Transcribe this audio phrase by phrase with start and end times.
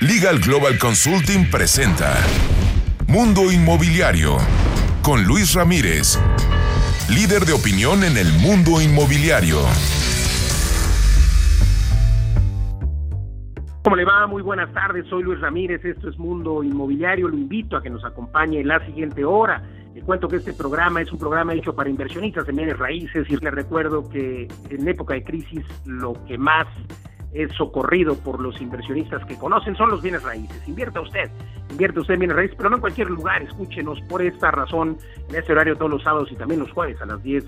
[0.00, 2.16] Legal Global Consulting presenta
[3.06, 4.38] Mundo Inmobiliario
[5.02, 6.18] con Luis Ramírez,
[7.10, 9.58] líder de opinión en el mundo inmobiliario.
[13.84, 14.26] ¿Cómo le va?
[14.26, 18.02] Muy buenas tardes, soy Luis Ramírez, esto es Mundo Inmobiliario, lo invito a que nos
[18.02, 19.62] acompañe en la siguiente hora.
[19.94, 23.36] Le cuento que este programa es un programa hecho para inversionistas en bienes raíces y
[23.36, 26.66] les recuerdo que en época de crisis lo que más
[27.32, 30.66] es socorrido por los inversionistas que conocen son los bienes raíces.
[30.66, 31.30] Invierta usted,
[31.70, 33.42] invierta usted en bienes raíces, pero no en cualquier lugar.
[33.42, 34.98] Escúchenos por esta razón
[35.28, 37.44] en este horario todos los sábados y también los jueves a las 10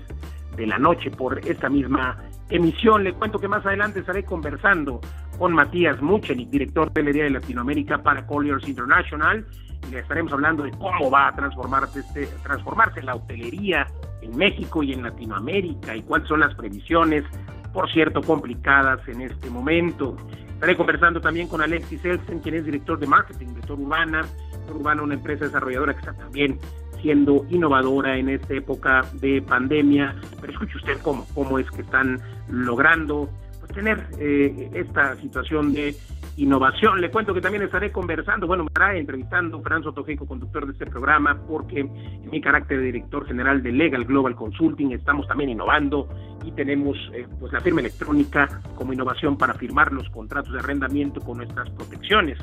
[0.55, 2.17] de la noche por esta misma
[2.49, 3.03] emisión.
[3.03, 5.01] Le cuento que más adelante estaré conversando
[5.37, 9.45] con Matías Muchenik, director de de Latinoamérica para Colliers International,
[9.87, 13.87] y le estaremos hablando de cómo va a transformarse, este, transformarse la hotelería
[14.21, 17.25] en México y en Latinoamérica y cuáles son las previsiones
[17.73, 20.15] por cierto, complicadas en este momento.
[20.53, 24.21] Estaré conversando también con Alexis Elsen, quien es director de marketing de Tor Urbana.
[24.67, 26.59] Tor Urbana, una empresa desarrolladora que está también
[27.01, 30.15] siendo innovadora en esta época de pandemia.
[30.39, 35.95] Pero escuche usted cómo, cómo es que están logrando pues, tener eh, esta situación de
[36.37, 36.99] innovación.
[36.99, 40.85] Le cuento que también estaré conversando, bueno, me estará entrevistando Fran Sotojeco, conductor de este
[40.85, 46.07] programa, porque en mi carácter de director general de Legal Global Consulting estamos también innovando
[46.43, 51.21] y tenemos eh, pues la firma electrónica como innovación para firmar los contratos de arrendamiento
[51.21, 52.37] con nuestras protecciones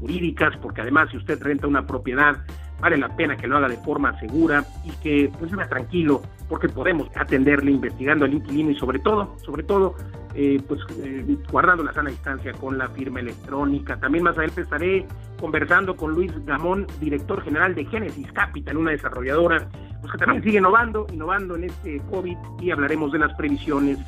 [0.00, 2.36] jurídicas, porque además si usted renta una propiedad,
[2.80, 6.68] vale la pena que lo haga de forma segura y que pues viva tranquilo, porque
[6.68, 9.94] podemos atenderle investigando al inquilino y sobre todo, sobre todo,
[10.34, 13.98] eh, pues eh, guardando la sana distancia con la firma electrónica.
[13.98, 15.06] También más adelante estaré
[15.40, 19.68] conversando con Luis Gamón, director general de Genesis Capital, una desarrolladora
[20.00, 23.98] pues que también sigue innovando, innovando en este COVID y hablaremos de las previsiones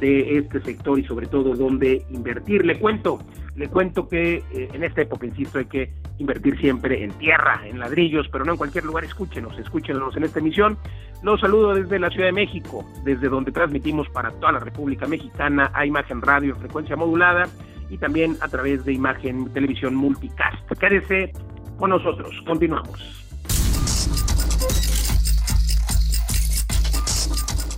[0.00, 2.64] de este sector y sobre todo dónde invertir.
[2.64, 3.18] Le cuento,
[3.56, 7.78] le cuento que eh, en esta época, insisto, hay que invertir siempre en tierra, en
[7.78, 9.04] ladrillos, pero no en cualquier lugar.
[9.04, 10.78] Escúchenos, escúchenos en esta emisión.
[11.22, 15.70] Los saludo desde la Ciudad de México, desde donde transmitimos para toda la República Mexicana
[15.74, 17.48] a Imagen Radio en frecuencia modulada
[17.90, 20.70] y también a través de Imagen Televisión Multicast.
[20.78, 21.32] Quédese
[21.78, 22.34] con nosotros.
[22.46, 23.18] Continuamos.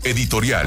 [0.03, 0.67] Editorial.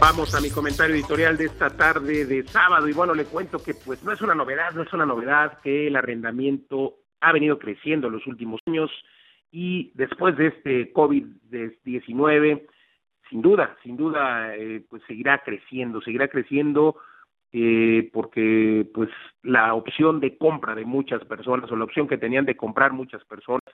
[0.00, 3.74] Vamos a mi comentario editorial de esta tarde de sábado y bueno, le cuento que
[3.74, 8.06] pues no es una novedad, no es una novedad que el arrendamiento ha venido creciendo
[8.06, 8.90] en los últimos años
[9.50, 12.66] y después de este COVID-19,
[13.30, 16.96] sin duda, sin duda, eh, pues seguirá creciendo, seguirá creciendo
[17.52, 19.08] eh, porque pues
[19.42, 23.24] la opción de compra de muchas personas o la opción que tenían de comprar muchas
[23.24, 23.64] personas,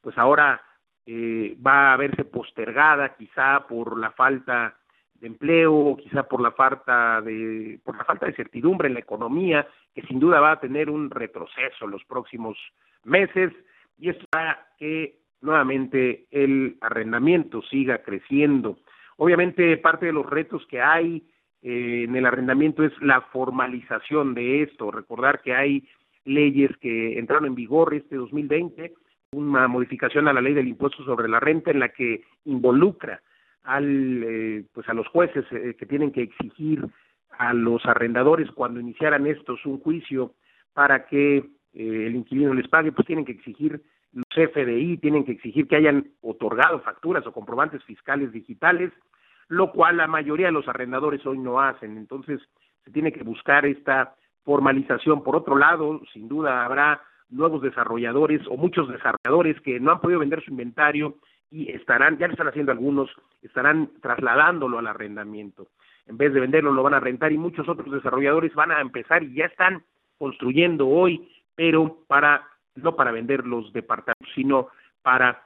[0.00, 0.60] pues ahora
[1.06, 4.76] eh, va a verse postergada quizá por la falta
[5.14, 9.66] de empleo, quizá por la falta de por la falta de certidumbre en la economía,
[9.94, 12.56] que sin duda va a tener un retroceso en los próximos
[13.04, 13.52] meses
[13.98, 18.78] y esto hará que nuevamente el arrendamiento siga creciendo.
[19.16, 21.22] Obviamente parte de los retos que hay
[21.62, 25.88] eh, en el arrendamiento es la formalización de esto, recordar que hay
[26.24, 28.92] leyes que entraron en vigor este 2020,
[29.32, 33.20] una modificación a la ley del impuesto sobre la renta en la que involucra
[33.64, 36.84] al, eh, pues a los jueces eh, que tienen que exigir
[37.38, 40.34] a los arrendadores cuando iniciaran estos un juicio
[40.74, 43.82] para que eh, el inquilino les pague, pues tienen que exigir
[44.12, 48.92] los FDI, tienen que exigir que hayan otorgado facturas o comprobantes fiscales digitales,
[49.48, 51.96] lo cual la mayoría de los arrendadores hoy no hacen.
[51.96, 52.40] Entonces,
[52.84, 55.22] se tiene que buscar esta formalización.
[55.22, 57.00] Por otro lado, sin duda habrá
[57.32, 61.16] nuevos desarrolladores o muchos desarrolladores que no han podido vender su inventario
[61.50, 63.10] y estarán, ya lo están haciendo algunos,
[63.42, 65.68] estarán trasladándolo al arrendamiento.
[66.06, 69.22] En vez de venderlo, lo van a rentar y muchos otros desarrolladores van a empezar
[69.22, 69.82] y ya están
[70.18, 74.68] construyendo hoy, pero para no para vender los departamentos, sino
[75.02, 75.42] para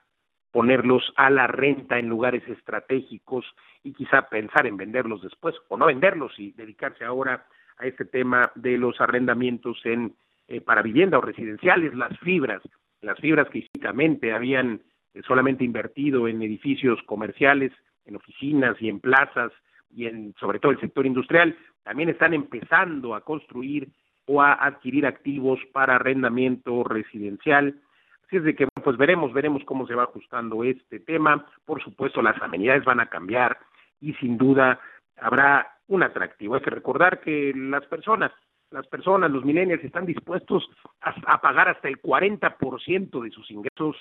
[0.52, 3.44] ponerlos a la renta en lugares estratégicos
[3.82, 7.46] y quizá pensar en venderlos después o no venderlos y dedicarse ahora
[7.78, 10.14] a este tema de los arrendamientos en
[10.48, 12.62] eh, para vivienda o residenciales, las fibras,
[13.00, 14.80] las fibras que históricamente habían
[15.14, 17.72] eh, solamente invertido en edificios comerciales,
[18.04, 19.52] en oficinas y en plazas
[19.90, 23.88] y en sobre todo el sector industrial, también están empezando a construir
[24.26, 27.80] o a adquirir activos para arrendamiento residencial.
[28.26, 31.46] Así es de que pues veremos, veremos cómo se va ajustando este tema.
[31.64, 33.58] Por supuesto, las amenidades van a cambiar
[34.00, 34.80] y sin duda
[35.16, 36.56] habrá un atractivo.
[36.56, 38.32] Hay que recordar que las personas,
[38.70, 40.68] las personas, los millennials están dispuestos
[41.00, 43.96] a, pagar hasta el 40% de sus ingresos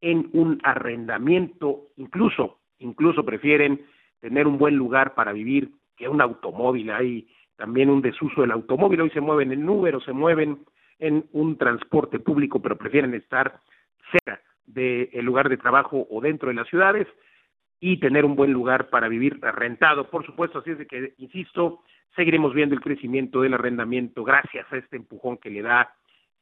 [0.00, 3.84] en un arrendamiento, incluso, incluso prefieren
[4.20, 6.90] tener un buen lugar para vivir que un automóvil.
[6.90, 9.00] Hay también un desuso del automóvil.
[9.02, 10.58] Hoy se mueven en Uber o se mueven
[10.98, 13.60] en un transporte público, pero prefieren estar
[14.10, 17.06] cerca del lugar de trabajo o dentro de las ciudades
[17.88, 20.58] y tener un buen lugar para vivir rentado, por supuesto.
[20.58, 21.84] Así es de que, insisto,
[22.16, 25.94] seguiremos viendo el crecimiento del arrendamiento gracias a este empujón que le da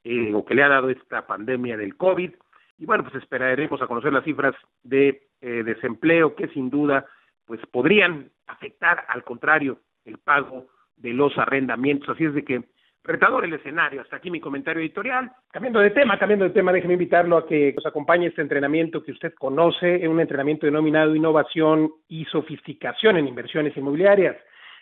[0.05, 2.31] eh, o que le ha dado esta pandemia del COVID.
[2.79, 4.55] Y bueno, pues esperaremos a conocer las cifras
[4.85, 7.05] de eh, desempleo que sin duda
[7.45, 12.09] pues podrían afectar al contrario el pago de los arrendamientos.
[12.09, 12.65] Así es de que
[13.05, 14.01] retador el escenario.
[14.01, 15.31] Hasta aquí mi comentario editorial.
[15.53, 19.13] Cambiando de tema, cambiando de tema, déjeme invitarlo a que nos acompañe este entrenamiento que
[19.13, 24.37] usted conoce, un entrenamiento denominado Innovación y Sofisticación en Inversiones Inmobiliarias.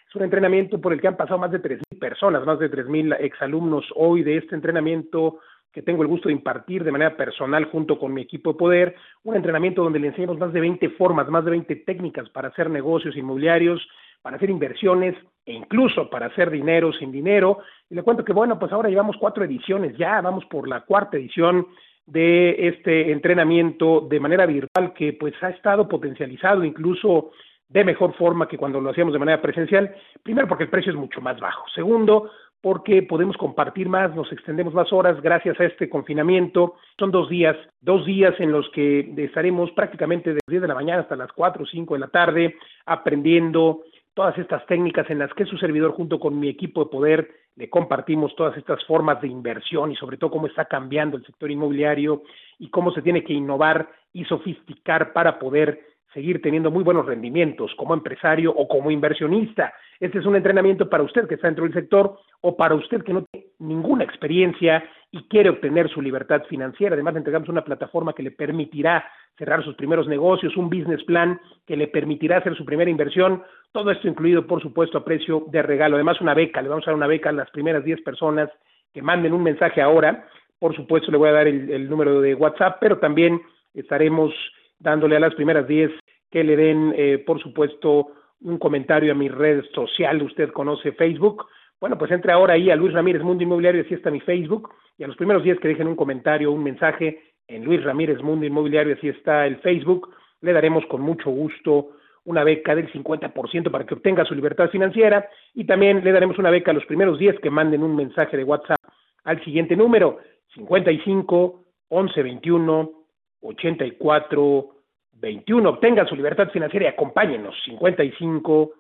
[0.09, 3.17] Es un entrenamiento por el que han pasado más de 3.000 personas, más de 3.000
[3.21, 5.41] exalumnos hoy de este entrenamiento
[5.73, 8.97] que tengo el gusto de impartir de manera personal junto con mi equipo de poder,
[9.25, 12.69] un entrenamiento donde le enseñamos más de 20 formas, más de 20 técnicas para hacer
[12.69, 13.81] negocios inmobiliarios,
[14.23, 17.59] para hacer inversiones e incluso para hacer dinero sin dinero.
[17.91, 21.17] Y le cuento que, bueno, pues ahora llevamos cuatro ediciones, ya vamos por la cuarta
[21.17, 21.67] edición
[22.07, 27.31] de este entrenamiento de manera virtual que pues ha estado potencializado incluso
[27.69, 29.95] de mejor forma que cuando lo hacíamos de manera presencial.
[30.23, 31.65] Primero porque el precio es mucho más bajo.
[31.75, 32.31] Segundo,
[32.61, 36.75] porque podemos compartir más, nos extendemos más horas gracias a este confinamiento.
[36.99, 40.75] Son dos días, dos días en los que estaremos prácticamente desde las 10 de la
[40.75, 43.83] mañana hasta las 4 o 5 de la tarde aprendiendo
[44.15, 47.69] todas estas técnicas en las que su servidor junto con mi equipo de poder le
[47.69, 52.23] compartimos todas estas formas de inversión y sobre todo cómo está cambiando el sector inmobiliario
[52.59, 55.81] y cómo se tiene que innovar y sofisticar para poder
[56.15, 59.73] seguir teniendo muy buenos rendimientos como empresario o como inversionista.
[59.99, 63.13] Este es un entrenamiento para usted que está dentro del sector o para usted que
[63.13, 63.25] no
[63.63, 66.95] ninguna experiencia y quiere obtener su libertad financiera.
[66.95, 69.05] Además, entregamos una plataforma que le permitirá
[69.37, 73.43] cerrar sus primeros negocios, un business plan que le permitirá hacer su primera inversión.
[73.73, 75.97] Todo esto incluido, por supuesto, a precio de regalo.
[75.97, 76.63] Además, una beca.
[76.63, 78.51] Le vamos a dar una beca a las primeras 10 personas
[78.93, 80.27] que manden un mensaje ahora.
[80.59, 83.41] Por supuesto, le voy a dar el, el número de WhatsApp, pero también
[83.75, 84.33] estaremos
[84.79, 85.91] dándole a las primeras 10
[86.31, 88.09] que le den, eh, por supuesto,
[88.41, 90.23] un comentario a mi red social.
[90.23, 91.47] Usted conoce Facebook.
[91.83, 94.73] Bueno, pues entre ahora ahí a Luis Ramírez Mundo Inmobiliario, así está mi Facebook.
[94.97, 98.47] Y a los primeros 10 que dejen un comentario, un mensaje en Luis Ramírez Mundo
[98.47, 100.15] Inmobiliario, así está el Facebook.
[100.43, 105.29] Le daremos con mucho gusto una beca del 50% para que obtenga su libertad financiera
[105.55, 108.45] y también le daremos una beca a los primeros 10 que manden un mensaje de
[108.45, 108.79] WhatsApp
[109.25, 110.21] al siguiente número
[110.55, 112.93] 55 11 21
[113.41, 114.69] 84
[115.15, 115.69] 21.
[115.69, 118.71] Obtengan su libertad financiera y acompáñenos 55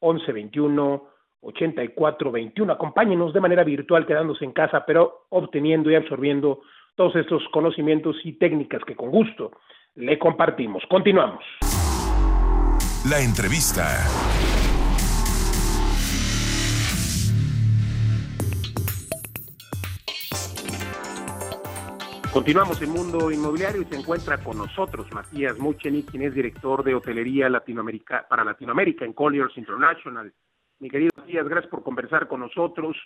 [0.00, 2.72] 11 21 84 21.
[2.72, 6.60] Acompáñenos de manera virtual quedándose en casa, pero obteniendo y absorbiendo
[6.96, 9.52] todos estos conocimientos y técnicas que con gusto
[9.94, 10.82] le compartimos.
[10.88, 11.44] Continuamos.
[13.08, 13.84] La entrevista.
[22.32, 26.94] Continuamos en Mundo Inmobiliario y se encuentra con nosotros Matías Mucheni, quien es director de
[26.94, 30.32] hotelería Latinoamérica, para Latinoamérica en Colliers International.
[30.80, 32.96] Mi querido Matías, gracias por conversar con nosotros.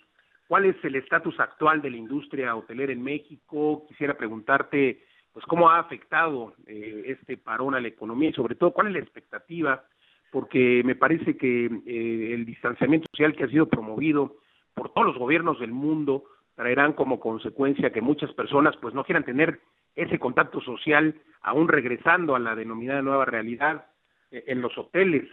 [0.46, 3.86] ¿Cuál es el estatus actual de la industria hotelera en México?
[3.88, 5.02] Quisiera preguntarte,
[5.32, 8.92] pues, cómo ha afectado eh, este parón a la economía y, sobre todo, cuál es
[8.92, 9.84] la expectativa,
[10.30, 14.36] porque me parece que eh, el distanciamiento social que ha sido promovido
[14.74, 16.24] por todos los gobiernos del mundo
[16.54, 19.60] traerán como consecuencia que muchas personas, pues, no quieran tener
[19.96, 23.86] ese contacto social, aún regresando a la denominada nueva realidad
[24.30, 25.26] eh, en los hoteles.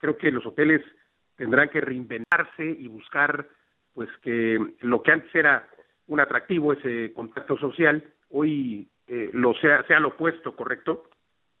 [0.00, 0.82] creo que los hoteles
[1.36, 3.48] tendrán que reinventarse y buscar
[3.92, 5.68] pues que lo que antes era
[6.08, 11.04] un atractivo, ese contacto social, hoy eh, lo sea, sea lo opuesto, ¿correcto?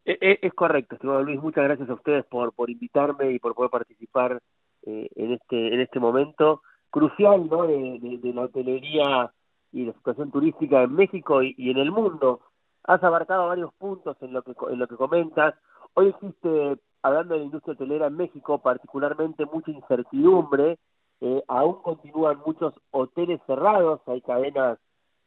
[0.04, 3.54] E, e, es, correcto, estimado Luis, muchas gracias a ustedes por, por invitarme y por
[3.54, 4.40] poder participar
[4.82, 7.66] eh, en este en este momento crucial ¿no?
[7.66, 9.32] de, la hotelería
[9.72, 12.40] y la situación turística en México y, y, en el mundo.
[12.84, 15.54] Has abarcado varios puntos en lo que en lo que comentas.
[15.94, 20.78] Hoy existe, hablando de la industria hotelera en México, particularmente mucha incertidumbre
[21.20, 24.78] eh, aún continúan muchos hoteles cerrados, hay cadenas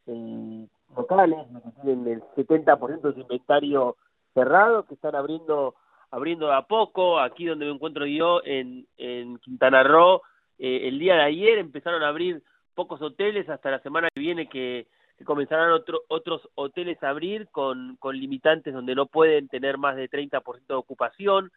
[0.06, 3.96] eh, locales que tienen el 70% de su inventario
[4.34, 5.76] cerrado, que están abriendo
[6.12, 7.20] abriendo a poco.
[7.20, 10.22] Aquí donde me encuentro yo, en, en Quintana Roo,
[10.60, 12.44] eh, el día de ayer empezaron a abrir
[12.76, 14.88] pocos hoteles, hasta la semana que viene que,
[15.26, 20.10] comenzarán otro, otros hoteles a abrir con, con limitantes donde no pueden tener más de
[20.10, 21.52] 30% de ocupación,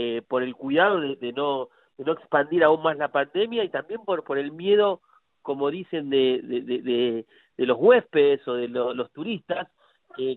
[0.00, 4.04] eh, por el cuidado de no de no expandir aún más la pandemia y también
[4.04, 5.00] por, por el miedo,
[5.42, 7.26] como dicen, de, de,
[7.56, 9.66] de, los huéspedes o de los turistas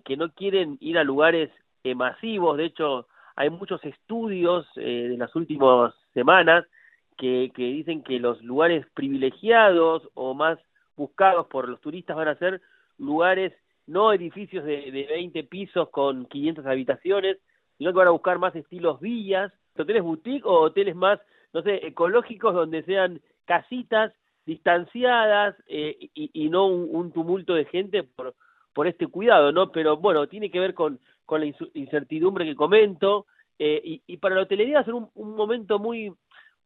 [0.04, 1.50] que no quieren ir a lugares
[1.84, 2.56] eh, masivos.
[2.56, 6.64] De hecho, hay muchos estudios eh, de las últimas semanas
[7.16, 10.58] que, que dicen que los lugares privilegiados o más
[10.96, 12.60] buscados por los turistas van a ser
[12.98, 13.52] lugares,
[13.86, 17.38] no edificios de, de 20 pisos con 500 habitaciones,
[17.78, 21.20] sino que van a buscar más estilos villas, hoteles boutique o hoteles más,
[21.52, 24.12] no sé, ecológicos donde sean casitas
[24.46, 28.34] distanciadas eh, y, no un, tumulto de gente por,
[28.72, 29.70] por este cuidado, ¿no?
[29.70, 33.26] Pero bueno, tiene que ver con, con la incertidumbre que comento
[33.58, 36.12] eh, y, y, para la hotelería va a ser un, un, momento muy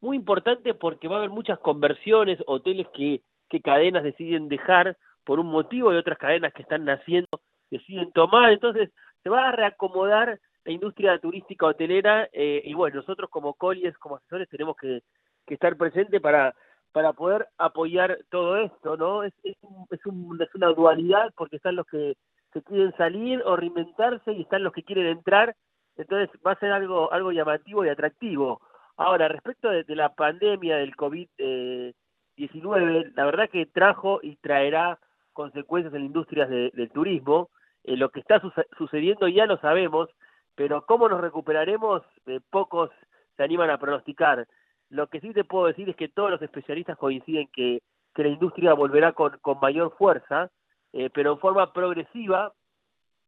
[0.01, 5.41] muy importante porque va a haber muchas conversiones, hoteles que, que cadenas deciden dejar por
[5.41, 7.29] un motivo y otras cadenas que están naciendo
[7.71, 8.91] deciden tomar, entonces
[9.23, 14.17] se va a reacomodar la industria turística hotelera eh, y bueno, nosotros como colies, como
[14.17, 15.03] asesores tenemos que,
[15.47, 16.55] que estar presentes para
[16.93, 19.23] para poder apoyar todo esto, ¿no?
[19.23, 22.17] Es, es, un, es, un, es una dualidad porque están los que
[22.65, 25.55] quieren salir o reinventarse y están los que quieren entrar,
[25.99, 28.63] entonces va a ser algo algo llamativo y atractivo.
[28.97, 34.99] Ahora, respecto de, la pandemia del COVID-19, eh, la verdad que trajo y traerá
[35.35, 37.51] consecuencias en la industria de, del turismo,
[37.85, 40.09] eh, lo que está su sucediendo ya lo sabemos,
[40.57, 42.91] pero cómo nos recuperaremos, eh, pocos
[43.37, 44.49] se animan a pronosticar.
[44.91, 47.83] Lo que sí te puedo decir es que todos los especialistas coinciden que,
[48.15, 50.51] que la industria volverá con, con mayor fuerza,
[50.93, 52.53] eh, pero en forma progresiva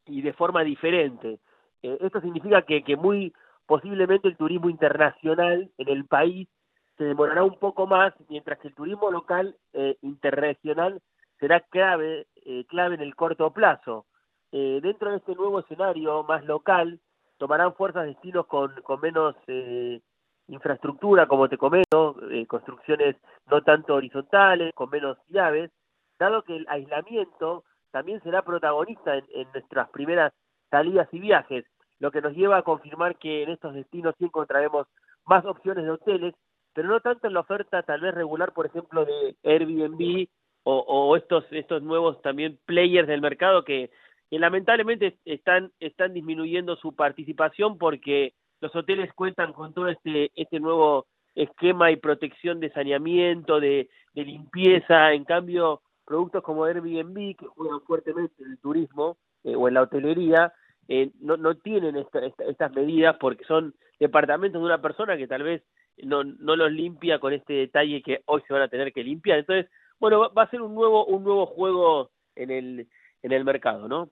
[0.05, 1.39] y de forma diferente.
[1.83, 3.31] Eh, esto significa que, que muy
[3.65, 6.49] posiblemente el turismo internacional en el país
[6.97, 11.01] se demorará un poco más, mientras que el turismo local eh, interregional
[11.39, 14.05] será clave, eh, clave en el corto plazo.
[14.51, 16.99] Eh, dentro de este nuevo escenario más local,
[17.39, 20.01] tomarán fuerzas destinos con, con menos eh,
[20.49, 23.15] infraestructura, como te comento, eh, construcciones
[23.49, 25.71] no tanto horizontales, con menos llaves,
[26.19, 30.33] dado que el aislamiento también será protagonista en, en nuestras primeras
[30.69, 31.65] salidas y viajes,
[31.99, 34.85] lo que nos lleva a confirmar que en estos destinos sí encontraremos
[35.25, 36.35] más opciones de hoteles,
[36.73, 40.27] pero no tanto en la oferta tal vez regular, por ejemplo, de Airbnb
[40.63, 43.89] o, o estos estos nuevos también players del mercado que,
[44.29, 50.59] que lamentablemente están están disminuyendo su participación porque los hoteles cuentan con todo este, este
[50.59, 57.79] nuevo esquema y protección de saneamiento, de, limpieza, en cambio productos como Airbnb, que juegan
[57.81, 60.51] fuertemente en el turismo eh, o en la hotelería,
[60.89, 65.27] eh, no, no tienen esta, esta, estas medidas porque son departamentos de una persona que
[65.27, 65.63] tal vez
[66.03, 69.39] no, no los limpia con este detalle que hoy se van a tener que limpiar.
[69.39, 72.87] Entonces, bueno, va, va a ser un nuevo, un nuevo juego en el,
[73.21, 74.09] en el mercado, ¿no?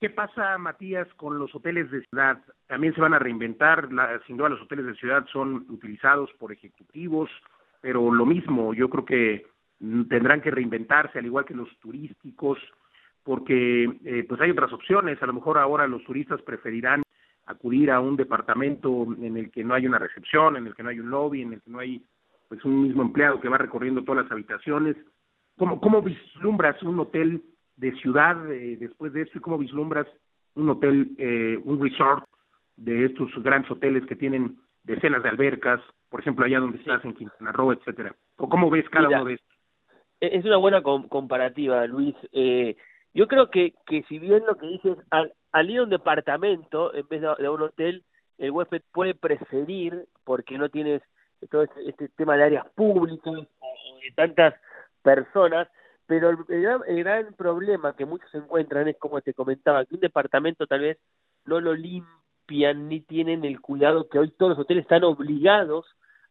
[0.00, 2.38] ¿Qué pasa, Matías, con los hoteles de ciudad?
[2.66, 3.90] También se van a reinventar.
[3.90, 7.30] La, sin duda, los hoteles de ciudad son utilizados por ejecutivos,
[7.80, 9.46] pero lo mismo, yo creo que
[10.08, 12.58] tendrán que reinventarse, al igual que los turísticos,
[13.22, 15.22] porque eh, pues hay otras opciones.
[15.22, 17.02] A lo mejor ahora los turistas preferirán
[17.46, 20.90] acudir a un departamento en el que no hay una recepción, en el que no
[20.90, 22.04] hay un lobby, en el que no hay
[22.48, 24.96] pues un mismo empleado que va recorriendo todas las habitaciones.
[25.56, 27.42] ¿Cómo, cómo vislumbras un hotel
[27.76, 30.06] de ciudad eh, después de esto y cómo vislumbras
[30.54, 32.24] un hotel, eh, un resort
[32.76, 37.14] de estos grandes hoteles que tienen decenas de albercas, por ejemplo, allá donde estás en
[37.14, 38.14] Quintana Roo, etcétera?
[38.36, 39.56] ¿O cómo ves cada Mira, uno de estos?
[40.20, 42.14] e-, Es una buena com comparativa, Luis.
[42.32, 42.76] Eh,
[43.12, 46.94] yo creo que, que si bien lo que dices, al, al ir a un departamento
[46.94, 48.04] en vez de, de un hotel,
[48.38, 51.02] el huésped puede preferir, porque no tienes
[51.50, 54.54] todo este, este tema de áreas públicas o de tantas
[55.02, 55.68] personas,
[56.06, 60.00] pero el, el, el, gran, problema que muchos encuentran es, como te comentaba, que un
[60.00, 60.98] departamento tal vez
[61.46, 65.86] no lo limpian ni tienen el cuidado que hoy todos los hoteles están obligados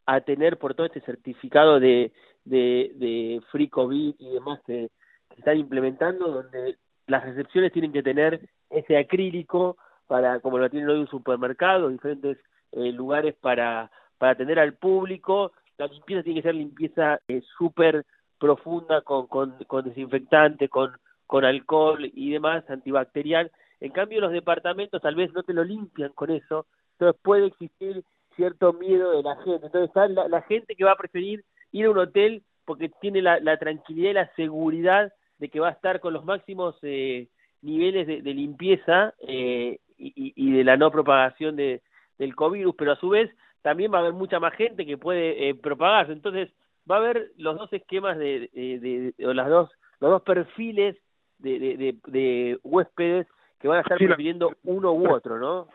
[0.05, 2.11] a tener por todo este certificado de,
[2.45, 4.89] de, de free COVID y demás que,
[5.29, 6.77] que están implementando, donde
[7.07, 9.77] las recepciones tienen que tener ese acrílico
[10.07, 12.37] para, como lo tienen hoy un supermercado, diferentes
[12.71, 15.53] eh, lugares para, para atender al público.
[15.77, 18.05] La limpieza tiene que ser limpieza eh, súper
[18.43, 20.91] profunda con, con, con desinfectante, con,
[21.25, 23.49] con alcohol y demás, antibacterial.
[23.79, 28.03] En cambio, los departamentos tal vez no te lo limpian con eso, entonces puede existir
[28.35, 29.67] cierto miedo de la gente.
[29.67, 33.39] Entonces, la, la gente que va a preferir ir a un hotel porque tiene la,
[33.39, 37.29] la tranquilidad y la seguridad de que va a estar con los máximos eh,
[37.61, 41.81] niveles de, de limpieza eh, y, y, de la no propagación de,
[42.17, 43.31] del COVID, pero a su vez
[43.61, 46.11] también va a haber mucha más gente que puede eh, propagarse.
[46.11, 46.49] Entonces,
[46.89, 50.97] va a haber los dos esquemas de, de, o las dos los dos perfiles
[51.37, 53.27] de, de, de, de huéspedes
[53.59, 55.67] que van a estar sí, prefiriendo uno u otro, ¿no?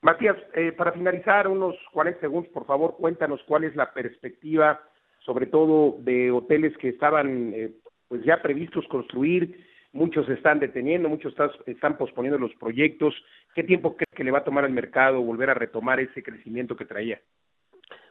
[0.00, 4.80] Matías, eh, para finalizar, unos 40 segundos, por favor, cuéntanos cuál es la perspectiva,
[5.20, 7.72] sobre todo de hoteles que estaban eh,
[8.08, 11.34] pues ya previstos construir muchos están deteniendo, muchos
[11.66, 13.14] están posponiendo los proyectos.
[13.54, 16.76] ¿Qué tiempo crees que le va a tomar al mercado volver a retomar ese crecimiento
[16.76, 17.20] que traía?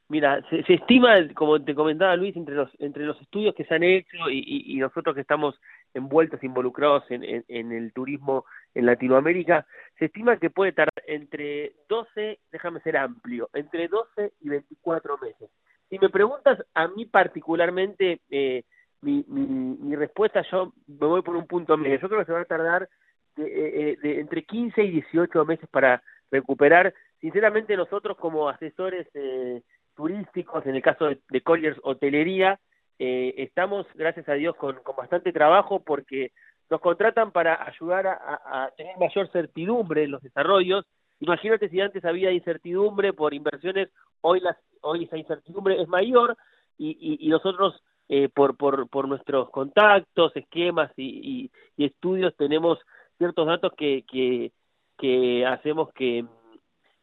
[0.10, 3.84] Mira, se, estima, como te comentaba Luis, entre los entre los estudios que se han
[3.84, 5.60] hecho y, y, nosotros que estamos
[5.94, 9.68] envueltos, involucrados en, en, el turismo en Latinoamérica,
[10.00, 15.50] se estima que puede tardar entre 12, déjame ser amplio, entre 12 y 24 meses.
[15.90, 18.64] Si me preguntas a mí particularmente, eh,
[19.02, 22.00] mi, mi, mi respuesta, yo me voy por un punto medio.
[22.00, 22.88] Yo creo que se va a tardar
[23.36, 26.94] de, eh, de entre 15 y 18 meses para recuperar.
[27.20, 29.06] Sinceramente, nosotros como asesores...
[29.14, 29.62] Eh,
[29.98, 32.60] turísticos, en el caso de, Colliers Hotelería,
[33.00, 36.32] eh, estamos, gracias a Dios, con, bastante trabajo porque
[36.70, 40.86] nos contratan para ayudar a, tener mayor certidumbre en los desarrollos.
[41.20, 43.90] Imagínate si antes había incertidumbre por inversiones,
[44.22, 46.38] hoy, las, hoy esa incertidumbre es mayor
[46.78, 52.80] y, y, nosotros eh, por, por, por nuestros contactos, esquemas y, y, estudios tenemos
[53.18, 54.52] ciertos datos que, que,
[54.98, 56.26] que hacemos que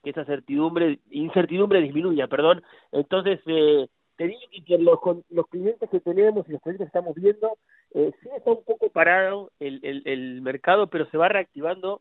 [0.05, 2.63] que esa certidumbre, incertidumbre disminuya, perdón.
[2.93, 4.99] Entonces, eh, te digo que los,
[5.31, 7.57] los clientes que tenemos y los clientes que estamos viendo,
[7.95, 12.01] eh, sí está un poco parado el, el, el mercado, pero se va reactivando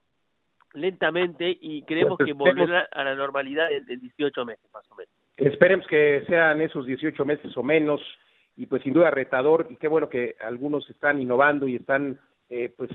[0.74, 5.14] lentamente y creemos pues que volverá a la normalidad en, 18 meses más o menos.
[5.38, 8.02] Esperemos que sean esos 18 meses o menos
[8.56, 12.20] y pues sin duda retador y qué bueno que algunos están innovando y están
[12.50, 12.90] eh, pues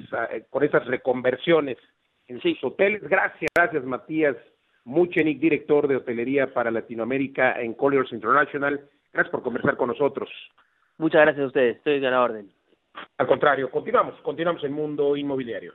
[0.50, 1.78] con esas reconversiones
[2.26, 3.02] en sus hoteles.
[3.02, 4.36] Gracias, gracias Matías
[4.88, 8.80] Muchenik, director de hotelería para Latinoamérica en Colliers International.
[9.12, 10.30] Gracias por conversar con nosotros.
[10.96, 12.50] Muchas gracias a ustedes, estoy de la orden.
[13.18, 15.74] Al contrario, continuamos, continuamos en Mundo Inmobiliario.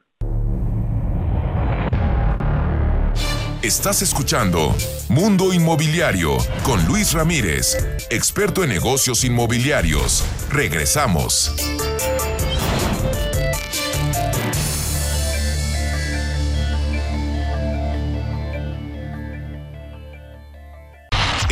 [3.61, 4.73] Estás escuchando
[5.09, 6.31] Mundo Inmobiliario
[6.65, 7.77] con Luis Ramírez,
[8.09, 10.25] experto en negocios inmobiliarios.
[10.51, 11.55] Regresamos.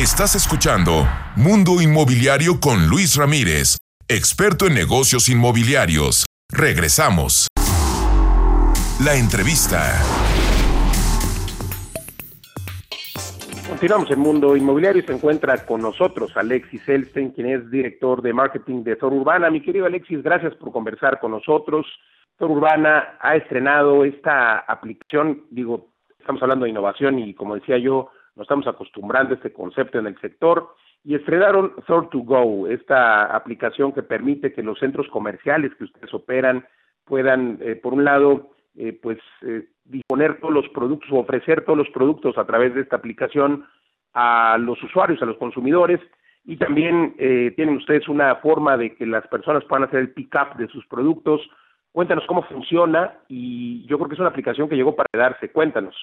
[0.02, 1.06] Estás escuchando
[1.36, 3.76] Mundo Inmobiliario con Luis Ramírez,
[4.08, 6.26] experto en negocios inmobiliarios.
[6.50, 7.46] Regresamos.
[8.98, 10.02] La entrevista.
[13.68, 18.32] Continuamos en Mundo Inmobiliario y se encuentra con nosotros Alexis Elsten, quien es director de
[18.32, 19.50] marketing de Thor Urbana.
[19.50, 21.86] Mi querido Alexis, gracias por conversar con nosotros.
[22.38, 28.10] Thor Urbana ha estrenado esta aplicación, digo, estamos hablando de innovación y como decía yo,
[28.36, 33.92] nos estamos acostumbrando a este concepto en el sector y estrenaron Thor2 Go, esta aplicación
[33.92, 36.64] que permite que los centros comerciales que ustedes operan
[37.04, 41.76] puedan, eh, por un lado, eh, pues eh, disponer todos los productos o ofrecer todos
[41.76, 43.66] los productos a través de esta aplicación
[44.14, 46.00] a los usuarios, a los consumidores
[46.44, 47.14] y también
[47.54, 51.40] tienen ustedes una forma de que las personas puedan hacer el pick-up de sus productos.
[51.92, 55.52] Cuéntanos cómo funciona y yo creo que es una aplicación que llegó para quedarse.
[55.52, 55.94] Cuéntanos.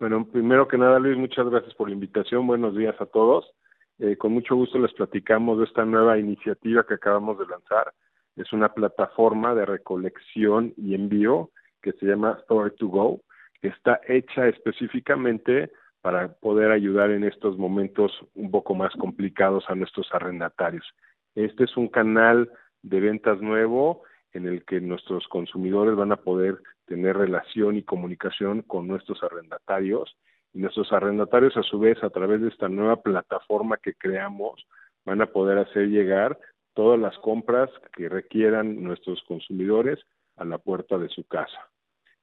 [0.00, 2.46] Bueno, primero que nada, Luis, muchas gracias por la invitación.
[2.46, 3.52] Buenos días a todos.
[3.98, 7.92] Eh, con mucho gusto les platicamos de esta nueva iniciativa que acabamos de lanzar.
[8.34, 11.50] Es una plataforma de recolección y envío
[11.82, 13.20] que se llama Store to Go,
[13.60, 19.74] que está hecha específicamente para poder ayudar en estos momentos un poco más complicados a
[19.74, 20.86] nuestros arrendatarios.
[21.34, 26.56] Este es un canal de ventas nuevo en el que nuestros consumidores van a poder
[26.90, 30.16] tener relación y comunicación con nuestros arrendatarios
[30.52, 34.66] y nuestros arrendatarios a su vez a través de esta nueva plataforma que creamos
[35.04, 36.36] van a poder hacer llegar
[36.74, 40.00] todas las compras que requieran nuestros consumidores
[40.36, 41.70] a la puerta de su casa.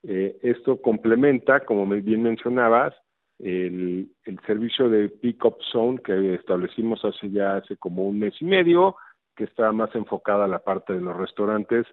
[0.03, 2.93] Eh, esto complementa, como bien mencionabas,
[3.39, 4.09] el,
[4.45, 8.97] servicio de Pickup Zone que establecimos hace ya hace como un mes y medio,
[9.33, 11.85] que está más enfocada a la parte de los restaurantes,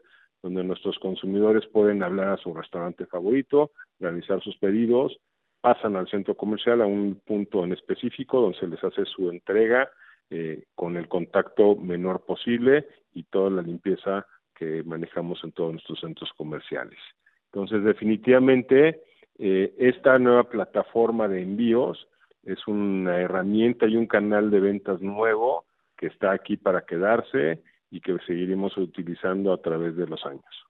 [0.45, 5.19] donde nuestros consumidores pueden hablar a su restaurante favorito, realizar sus pedidos,
[5.63, 9.89] pasan al centro comercial a un punto en específico donde se les hace su entrega
[10.29, 16.01] eh, con el contacto menor posible y toda la limpieza que manejamos en todos nuestros
[16.01, 16.99] centros comerciales.
[17.47, 19.01] Entonces, definitivamente,
[19.39, 22.07] eh, esta nueva plataforma de envíos
[22.43, 25.65] es una herramienta y un canal de ventas nuevo
[25.97, 30.65] que está aquí para quedarse y que seguiremos utilizando a través de los años.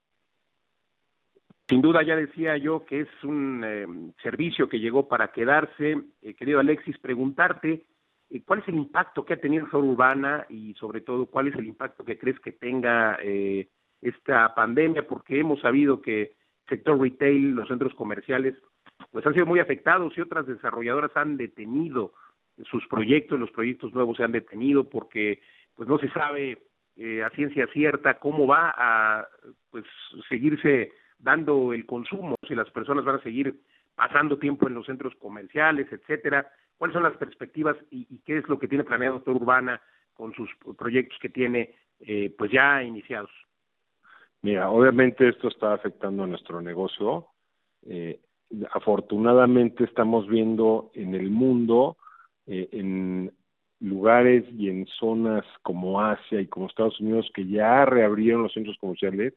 [1.68, 3.86] Sin duda, ya decía yo que es un eh,
[4.22, 5.98] servicio que llegó para quedarse.
[6.20, 7.86] Eh, querido Alexis, preguntarte
[8.28, 11.54] eh, cuál es el impacto que ha tenido Zona Urbana y sobre todo cuál es
[11.54, 13.18] el impacto que crees que tenga
[14.02, 16.30] esta pandemia, porque hemos sabido que el
[16.68, 18.54] sector retail, los centros comerciales,
[19.10, 22.12] pues han sido muy afectados y otras desarrolladoras han detenido
[22.70, 25.40] sus proyectos, los proyectos nuevos se han detenido porque
[25.74, 26.58] pues no se sabe
[26.96, 29.26] eh, a ciencia cierta cómo va a
[29.70, 29.84] pues
[30.28, 33.54] seguirse dando el consumo, si las personas van a seguir
[33.94, 36.50] pasando tiempo en los centros comerciales, etcétera.
[36.76, 39.80] ¿Cuáles son las perspectivas y, qué es lo que tiene planeado Doctor Urbana
[40.12, 43.30] con sus proyectos que tiene eh, pues ya iniciados?
[44.42, 47.28] Mira, obviamente esto está afectando a nuestro negocio.
[47.86, 48.20] Eh,
[48.72, 51.96] afortunadamente estamos viendo en el mundo,
[52.46, 53.32] eh, en
[53.84, 58.78] lugares y en zonas como Asia y como Estados Unidos que ya reabrieron los centros
[58.78, 59.34] comerciales,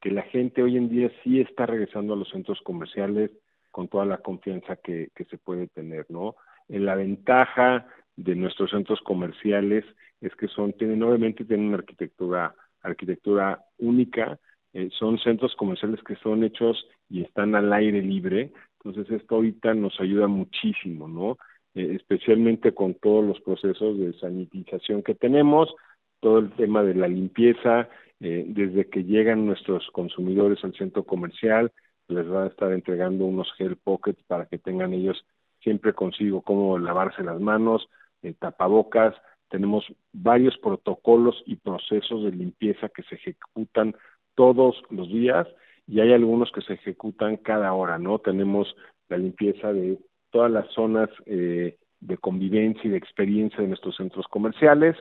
[0.00, 3.30] que la gente hoy en día sí está regresando a los centros comerciales
[3.70, 6.36] con toda la confianza que, que se puede tener, ¿no?
[6.68, 9.84] En la ventaja de nuestros centros comerciales
[10.20, 14.38] es que son, tienen, obviamente tienen una arquitectura, arquitectura única,
[14.72, 19.74] eh, son centros comerciales que son hechos y están al aire libre, entonces esto ahorita
[19.74, 21.38] nos ayuda muchísimo, ¿no?
[21.74, 25.72] Eh, especialmente con todos los procesos de sanitización que tenemos,
[26.20, 31.72] todo el tema de la limpieza, eh, desde que llegan nuestros consumidores al centro comercial,
[32.08, 35.24] les van a estar entregando unos gel pockets para que tengan ellos
[35.62, 37.88] siempre consigo cómo lavarse las manos,
[38.22, 39.14] eh, tapabocas,
[39.48, 43.94] tenemos varios protocolos y procesos de limpieza que se ejecutan
[44.34, 45.46] todos los días
[45.86, 48.18] y hay algunos que se ejecutan cada hora, ¿no?
[48.18, 48.74] Tenemos
[49.08, 49.98] la limpieza de
[50.30, 54.96] todas las zonas eh, de convivencia y de experiencia de nuestros centros comerciales.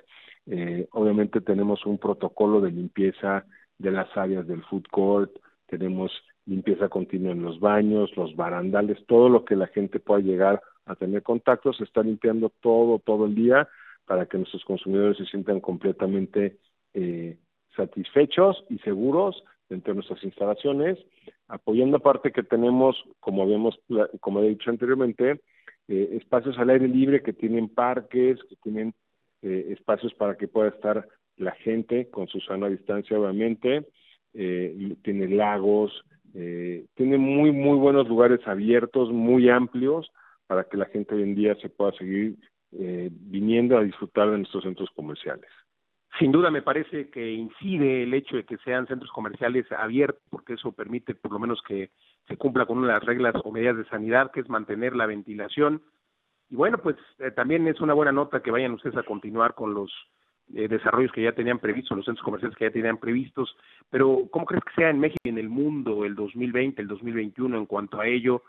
[0.46, 3.46] Eh, obviamente tenemos un protocolo de limpieza
[3.78, 5.32] de las áreas del food court,
[5.68, 6.12] tenemos
[6.46, 10.96] limpieza continua en los baños, los barandales, todo lo que la gente pueda llegar a
[10.96, 13.70] tener contacto, se está limpiando todo, todo el día
[14.06, 16.58] para que nuestros consumidores se sientan completamente
[16.96, 17.38] eh,
[17.76, 20.98] satisfechos y seguros dentro de nuestras instalaciones,
[21.48, 23.80] apoyando aparte que tenemos, como habíamos,
[24.20, 25.42] como dicho anteriormente,
[25.88, 28.94] eh, espacios al aire libre que tienen parques, que tienen
[29.42, 33.88] eh, espacios para que pueda estar la gente con su sana distancia, obviamente,
[34.34, 36.04] eh, tiene lagos,
[36.34, 40.12] eh, tiene muy, muy buenos lugares abiertos, muy amplios,
[40.46, 42.36] para que la gente hoy en día se pueda seguir
[42.72, 45.50] viniendo a disfrutar de nuestros centros comerciales.
[46.18, 50.54] Sin duda me parece que incide el hecho de que sean centros comerciales abiertos, porque
[50.54, 51.92] eso permite por lo menos que
[52.28, 55.06] se cumpla con una de las reglas o medidas de sanidad, que es mantener la
[55.06, 55.82] ventilación.
[56.50, 59.74] Y bueno, pues eh, también es una buena nota que vayan ustedes a continuar con
[59.74, 59.92] los
[60.56, 63.56] eh, desarrollos que ya tenían previstos, los centros comerciales que ya tenían previstos,
[63.92, 67.56] pero ¿cómo crees que sea en México y en el mundo el 2020, el 2021
[67.56, 68.42] en cuanto a ello?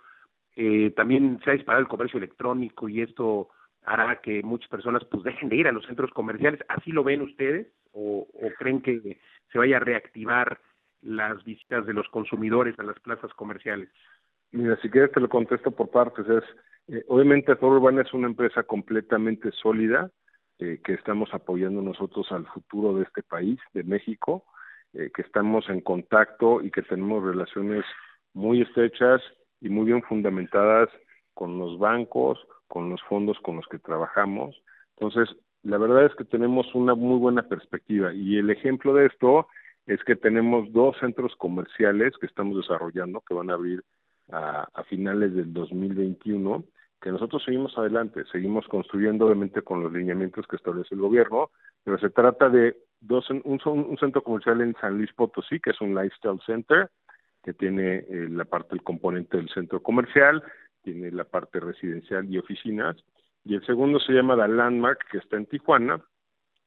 [0.57, 3.51] Eh, también se ha disparado el comercio electrónico y esto
[3.85, 6.61] hará que muchas personas pues dejen de ir a los centros comerciales.
[6.69, 8.27] ¿Así lo ven ustedes o,
[8.59, 9.19] creen que
[9.53, 10.61] se vaya a reactivar
[11.03, 13.89] las visitas de los consumidores a las plazas comerciales?
[14.53, 16.29] Mira, si quieres te lo contesto por partes.
[16.29, 16.45] Es,
[16.89, 20.11] eh, obviamente Toro Urbana es una empresa completamente sólida,
[20.59, 24.45] eh, que estamos apoyando nosotros al futuro de este país, de México,
[24.93, 27.85] eh, que estamos en contacto y que tenemos relaciones
[28.35, 29.23] muy estrechas
[29.61, 30.89] y muy bien fundamentadas
[31.33, 32.39] con los bancos,
[32.71, 34.63] con los fondos con los que trabajamos.
[34.97, 39.49] Entonces, la verdad es que tenemos una muy buena perspectiva y el ejemplo de esto
[39.87, 43.83] es que tenemos dos centros comerciales que estamos desarrollando que van a abrir
[44.31, 46.65] a, finales del 2021
[47.03, 51.51] que nosotros seguimos adelante, seguimos construyendo obviamente con los lineamientos que establece el gobierno,
[51.83, 55.81] pero se trata de dos, un, un centro comercial en San Luis Potosí, que es
[55.81, 56.91] un lifestyle center,
[57.43, 60.43] que tiene eh, la parte del componente del centro comercial,
[60.83, 62.97] tiene la parte residencial y oficinas,
[63.45, 66.01] y el segundo se llama la Landmark, que está en Tijuana,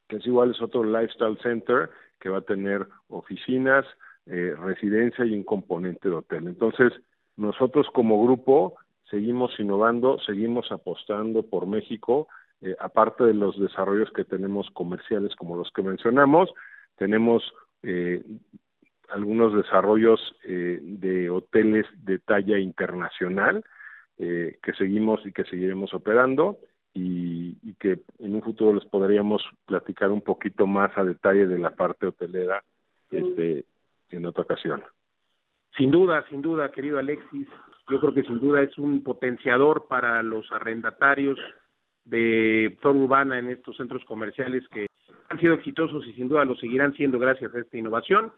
[0.07, 3.85] que es igual, es otro lifestyle center que va a tener oficinas,
[4.25, 6.47] eh, residencia y un componente de hotel.
[6.47, 6.93] Entonces,
[7.35, 8.75] nosotros como grupo
[9.09, 12.27] seguimos innovando, seguimos apostando por México,
[12.61, 16.49] eh, aparte de los desarrollos que tenemos comerciales como los que mencionamos,
[16.95, 17.43] tenemos
[17.83, 18.23] eh,
[19.09, 23.63] algunos desarrollos de hoteles de talla internacional
[24.17, 26.57] que seguimos y que seguiremos operando
[26.93, 31.57] y, y, que en un futuro les podríamos platicar un poquito más a detalle de
[31.57, 32.63] la parte hotelera
[33.11, 33.65] este,
[34.09, 34.83] en otra ocasión.
[35.77, 37.47] Sin duda, sin duda, querido Alexis,
[37.89, 41.39] yo creo que sin duda es un potenciador para los arrendatarios
[42.05, 44.87] de zona urbana en estos centros comerciales que
[45.29, 48.31] han sido exitosos y sin duda lo seguirán siendo gracias a esta innovación.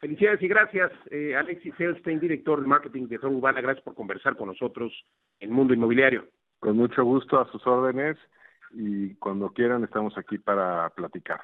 [0.00, 3.60] Felicidades y gracias, eh, Alexis Elstein, director de marketing de zona urbana.
[3.60, 4.92] Gracias por conversar con nosotros
[5.40, 6.26] en Mundo Inmobiliario.
[6.58, 8.16] Con mucho gusto a sus órdenes
[8.70, 11.40] y cuando quieran estamos aquí para platicar.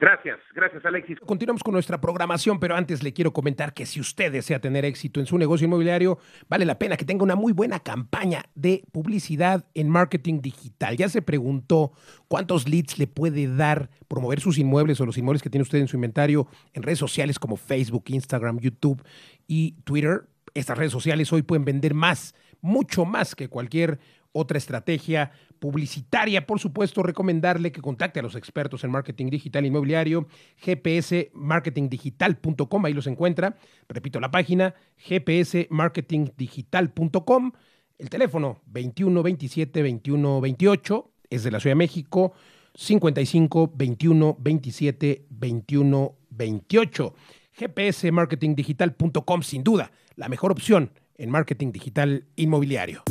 [0.00, 1.20] Gracias, gracias Alexis.
[1.20, 5.20] Continuamos con nuestra programación, pero antes le quiero comentar que si usted desea tener éxito
[5.20, 9.66] en su negocio inmobiliario, vale la pena que tenga una muy buena campaña de publicidad
[9.74, 10.96] en marketing digital.
[10.96, 11.92] Ya se preguntó
[12.28, 15.88] cuántos leads le puede dar promover sus inmuebles o los inmuebles que tiene usted en
[15.88, 19.04] su inventario en redes sociales como Facebook, Instagram, YouTube
[19.46, 20.30] y Twitter.
[20.54, 23.98] Estas redes sociales hoy pueden vender más, mucho más que cualquier
[24.32, 26.46] otra estrategia publicitaria.
[26.46, 30.26] Por supuesto, recomendarle que contacte a los expertos en marketing digital inmobiliario,
[30.64, 33.56] gpsmarketingdigital.com, ahí los encuentra.
[33.88, 34.74] Repito la página,
[35.08, 37.52] gpsmarketingdigital.com.
[37.98, 42.32] El teléfono 21 27 21 28 es de la Ciudad de México,
[42.74, 47.14] 55 21 27 21 28.
[47.58, 53.02] gpsmarketingdigital.com, sin duda, la mejor opción en marketing digital inmobiliario.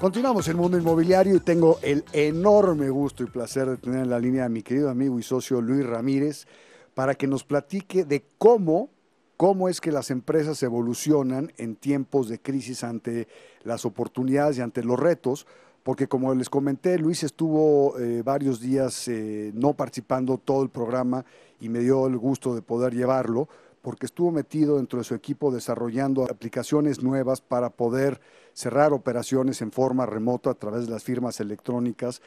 [0.00, 4.20] Continuamos el mundo inmobiliario y tengo el enorme gusto y placer de tener en la
[4.20, 6.46] línea a mi querido amigo y socio Luis Ramírez
[6.94, 8.90] para que nos platique de cómo,
[9.36, 13.26] cómo es que las empresas evolucionan en tiempos de crisis ante
[13.64, 15.48] las oportunidades y ante los retos,
[15.82, 21.24] porque como les comenté, Luis estuvo eh, varios días eh, no participando todo el programa
[21.58, 23.48] y me dio el gusto de poder llevarlo
[23.82, 28.20] porque estuvo metido dentro de su equipo desarrollando aplicaciones nuevas para poder
[28.52, 32.20] cerrar operaciones en forma remota a través de las firmas electrónicas.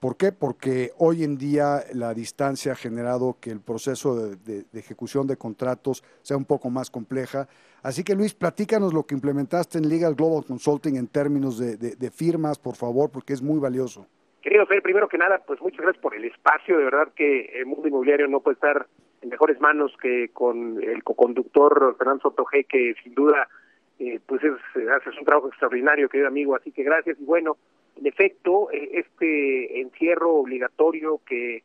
[0.00, 0.32] ¿Por qué?
[0.32, 6.04] Porque hoy en día la distancia ha generado que el proceso de, ejecución de contratos
[6.20, 7.48] sea un poco más compleja.
[7.82, 12.58] Así que Luis, platícanos lo que implementaste en Legal Global Consulting en términos de, firmas,
[12.58, 14.06] por favor, porque es muy valioso.
[14.42, 16.76] Querido Fer, primero que nada, pues muchas gracias por el espacio.
[16.76, 18.86] De verdad que el mundo inmobiliario no puede estar
[19.24, 23.48] en mejores manos que con el coconductor Fernando Soto que sin duda
[23.98, 24.52] eh, pues es,
[24.90, 27.18] haces un trabajo extraordinario, querido amigo, así que gracias.
[27.18, 27.56] Y bueno,
[27.96, 31.56] en efecto, eh, este encierro obligatorio que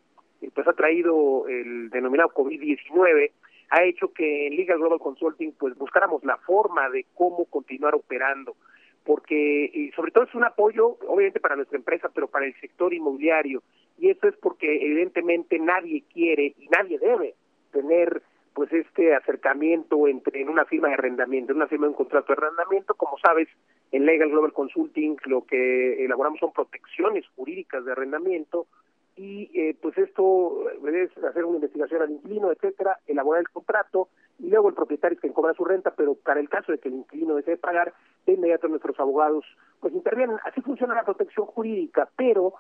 [0.42, 3.32] eh, pues ha traído el denominado COVID-19
[3.72, 8.56] ha hecho que en Liga Global Consulting pues buscáramos la forma de cómo continuar operando
[9.04, 12.94] porque y sobre todo es un apoyo obviamente para nuestra empresa pero para el sector
[12.94, 13.62] inmobiliario
[14.00, 17.36] y eso es porque evidentemente nadie quiere y nadie debe
[17.72, 18.22] tener
[18.54, 22.34] pues este acercamiento entre en una firma de arrendamiento, en una firma de un contrato
[22.34, 23.48] de arrendamiento, como sabes,
[23.92, 28.68] en Legal Global Consulting lo que elaboramos son protecciones jurídicas de arrendamiento
[29.16, 34.50] y eh, pues esto es hacer una investigación al inquilino, etcétera, elaborar el contrato y
[34.50, 36.96] luego el propietario es quien cobra su renta, pero para el caso de que el
[36.96, 37.94] inquilino desee pagar,
[38.26, 39.46] de inmediato nuestros abogados
[39.82, 40.38] pues intervienen.
[40.46, 42.54] Así funciona la protección jurídica, pero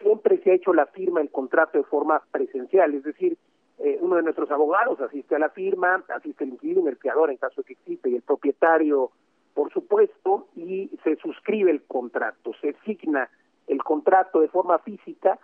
[0.00, 3.36] siempre se ha hecho la firma, el contrato de forma presencial, es decir,
[3.78, 7.36] eh, uno de nuestros abogados asiste a la firma, asiste el inquilino, el fiador en
[7.36, 9.10] caso de que existe, y el propietario,
[9.54, 13.28] por supuesto, y se suscribe el contrato, se signa
[13.66, 15.38] el contrato de forma física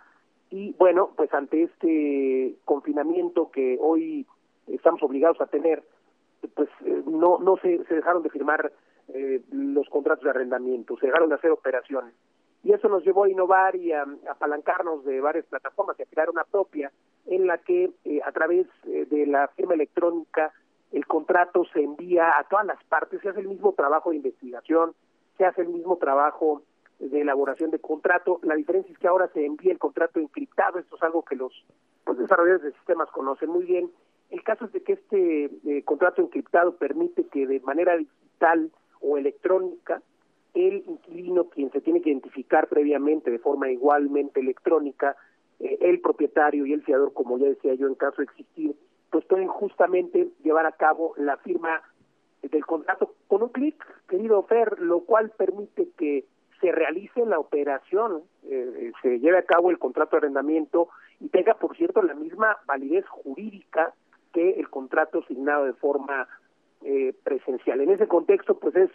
[0.49, 4.27] y bueno, pues ante este confinamiento que hoy
[4.67, 5.83] estamos obligados a tener,
[6.53, 8.71] pues eh, no no se, se dejaron de firmar
[9.09, 12.13] eh, los contratos de arrendamiento, se dejaron de hacer operaciones.
[12.63, 16.29] Y eso nos llevó a innovar y a, apalancarnos de varias plataformas y a crear
[16.29, 16.91] una propia
[17.25, 20.53] en la que eh, a través eh, de la firma electrónica
[20.91, 24.93] el contrato se envía a todas las partes, se hace el mismo trabajo de investigación,
[25.37, 26.61] se hace el mismo trabajo
[26.99, 28.39] de elaboración de contrato.
[28.43, 31.51] La diferencia es que ahora se envía el contrato encriptado, esto es algo que los
[32.03, 33.91] pues, desarrolladores de sistemas conocen muy bien.
[34.29, 38.71] El caso es de que este eh, contrato encriptado permite que de manera digital
[39.01, 40.01] o electrónica
[40.53, 45.15] el inquilino, quien se tiene que identificar previamente de forma igualmente electrónica,
[45.59, 48.75] eh, el propietario y el fiador, como ya decía yo, en caso de existir,
[49.09, 51.81] pues pueden justamente llevar a cabo la firma
[52.41, 53.75] del contrato con un clic,
[54.07, 56.25] querido Fer, lo cual permite que
[56.59, 60.89] se realice la operación, eh, se lleve a cabo el contrato de arrendamiento
[61.19, 63.93] y tenga, por cierto, la misma validez jurídica
[64.33, 66.27] que el contrato asignado de forma
[66.83, 67.81] eh, presencial.
[67.81, 68.89] En ese contexto, pues es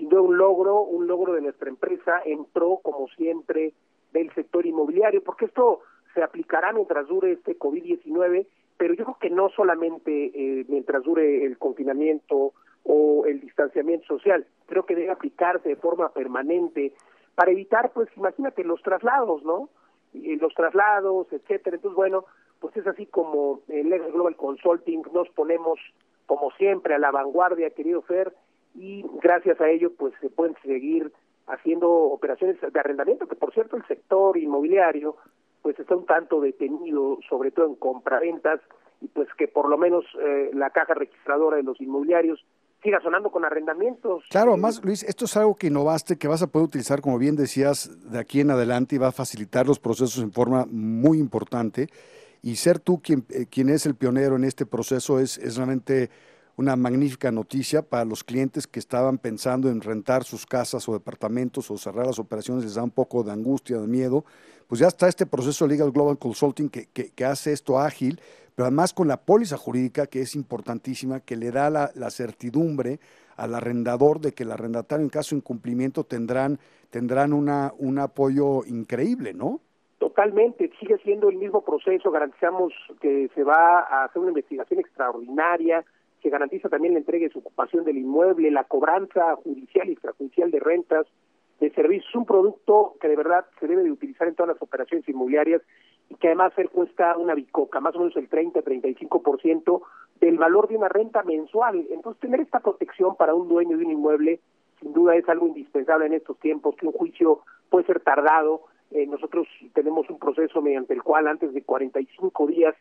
[0.00, 3.74] sin duda un logro, un logro de nuestra empresa en pro, como siempre,
[4.12, 5.80] del sector inmobiliario, porque esto
[6.14, 8.46] se aplicará mientras dure este COVID-19,
[8.78, 14.46] pero yo creo que no solamente eh, mientras dure el confinamiento o el distanciamiento social,
[14.64, 16.94] creo que debe aplicarse de forma permanente
[17.34, 19.68] para evitar, pues imagínate, los traslados, ¿no?
[20.14, 21.76] Los traslados, etcétera.
[21.76, 22.24] Entonces, bueno,
[22.58, 25.78] pues es así como Legal Global Consulting nos ponemos,
[26.24, 28.32] como siempre, a la vanguardia, querido Fer,
[28.74, 31.12] y gracias a ello pues se pueden seguir
[31.46, 35.16] haciendo operaciones de arrendamiento, que por cierto el sector inmobiliario
[35.62, 38.60] pues está un tanto detenido, sobre todo en compraventas,
[39.00, 42.44] y pues que por lo menos eh, la caja registradora de los inmobiliarios
[42.82, 44.24] siga sonando con arrendamientos.
[44.30, 47.36] Claro, más Luis, esto es algo que innovaste, que vas a poder utilizar, como bien
[47.36, 51.88] decías, de aquí en adelante y va a facilitar los procesos en forma muy importante.
[52.42, 56.08] Y ser tú quien, eh, quien es el pionero en este proceso es, es realmente
[56.60, 61.70] una magnífica noticia para los clientes que estaban pensando en rentar sus casas o departamentos
[61.70, 64.26] o cerrar las operaciones, les da un poco de angustia, de miedo.
[64.68, 68.20] Pues ya está este proceso Legal Global Consulting que, que, hace esto ágil,
[68.54, 73.00] pero además con la póliza jurídica que es importantísima, que le da la, la certidumbre
[73.38, 76.58] al arrendador de que el arrendatario en caso de incumplimiento tendrán,
[76.90, 79.60] tendrán una, un apoyo increíble, ¿no?
[79.96, 85.86] Totalmente, sigue siendo el mismo proceso, garantizamos que se va a hacer una investigación extraordinaria,
[86.22, 90.50] se garantiza también la entrega y su ocupación del inmueble, la cobranza judicial y extrajudicial
[90.50, 91.06] de rentas,
[91.60, 95.08] de servicios, un producto que de verdad se debe de utilizar en todas las operaciones
[95.08, 95.62] inmobiliarias
[96.08, 99.82] y que además él cuesta una bicoca, más o menos el 30-35%
[100.20, 101.86] del valor de una renta mensual.
[101.90, 104.40] Entonces, tener esta protección para un dueño de un inmueble,
[104.80, 108.62] sin duda es algo indispensable en estos tiempos, que un juicio puede ser tardado.
[108.90, 112.74] Eh, nosotros tenemos un proceso mediante el cual antes de 45 días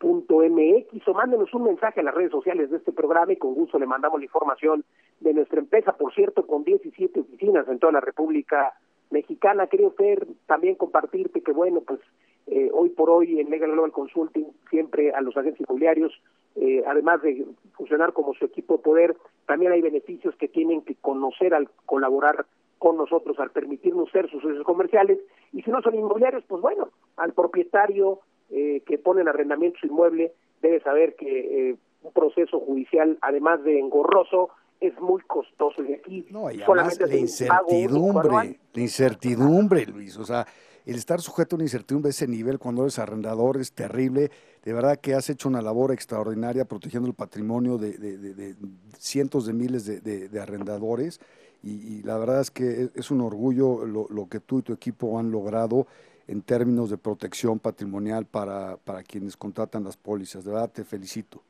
[0.01, 3.55] www.lgc.com .mx o mándenos un mensaje a las redes sociales de este programa y con
[3.55, 4.85] gusto le mandamos la información
[5.21, 8.75] de nuestra empresa, por cierto, con 17 oficinas en toda la República
[9.11, 9.67] Mexicana.
[9.67, 12.01] Quería usted también compartirte que, bueno, pues
[12.47, 16.13] eh, hoy por hoy en Legal Global Consulting, siempre a los agentes inmobiliarios,
[16.57, 20.95] eh, además de funcionar como su equipo de poder, también hay beneficios que tienen que
[20.95, 22.47] conocer al colaborar
[22.79, 25.19] con nosotros, al permitirnos ser sus socios comerciales.
[25.53, 29.87] Y si no son inmobiliarios, pues bueno, al propietario eh, que pone en arrendamiento su
[29.87, 30.33] inmueble
[30.63, 35.83] debe saber que eh, un proceso judicial, además de engorroso, es muy costoso.
[35.85, 40.17] Y aquí no, y además la incertidumbre, la incertidumbre, Luis.
[40.17, 40.47] O sea,
[40.87, 44.31] el estar sujeto a una incertidumbre de ese nivel cuando eres arrendador es terrible.
[44.65, 48.55] De verdad que has hecho una labor extraordinaria protegiendo el patrimonio de,
[48.99, 51.21] cientos de miles de, arrendadores.
[51.63, 55.31] Y, la verdad es que es, un orgullo lo que tú y tu equipo han
[55.31, 55.87] logrado
[56.29, 60.45] en términos de protección patrimonial para, para quienes contratan las pólizas.
[60.45, 61.43] De verdad, te felicito.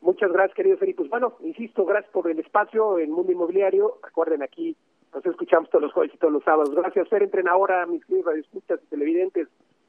[0.00, 0.98] Muchas gracias, querido Felipe.
[0.98, 3.98] Pues bueno, insisto, gracias por el espacio en Mundo Inmobiliario.
[4.02, 4.76] Recuerden, aquí
[5.14, 6.74] nos escuchamos todos los jueves y todos los sábados.
[6.74, 7.22] Gracias, Fer.
[7.22, 9.48] Entren ahora, mis queridos radioescuchas y televidentes,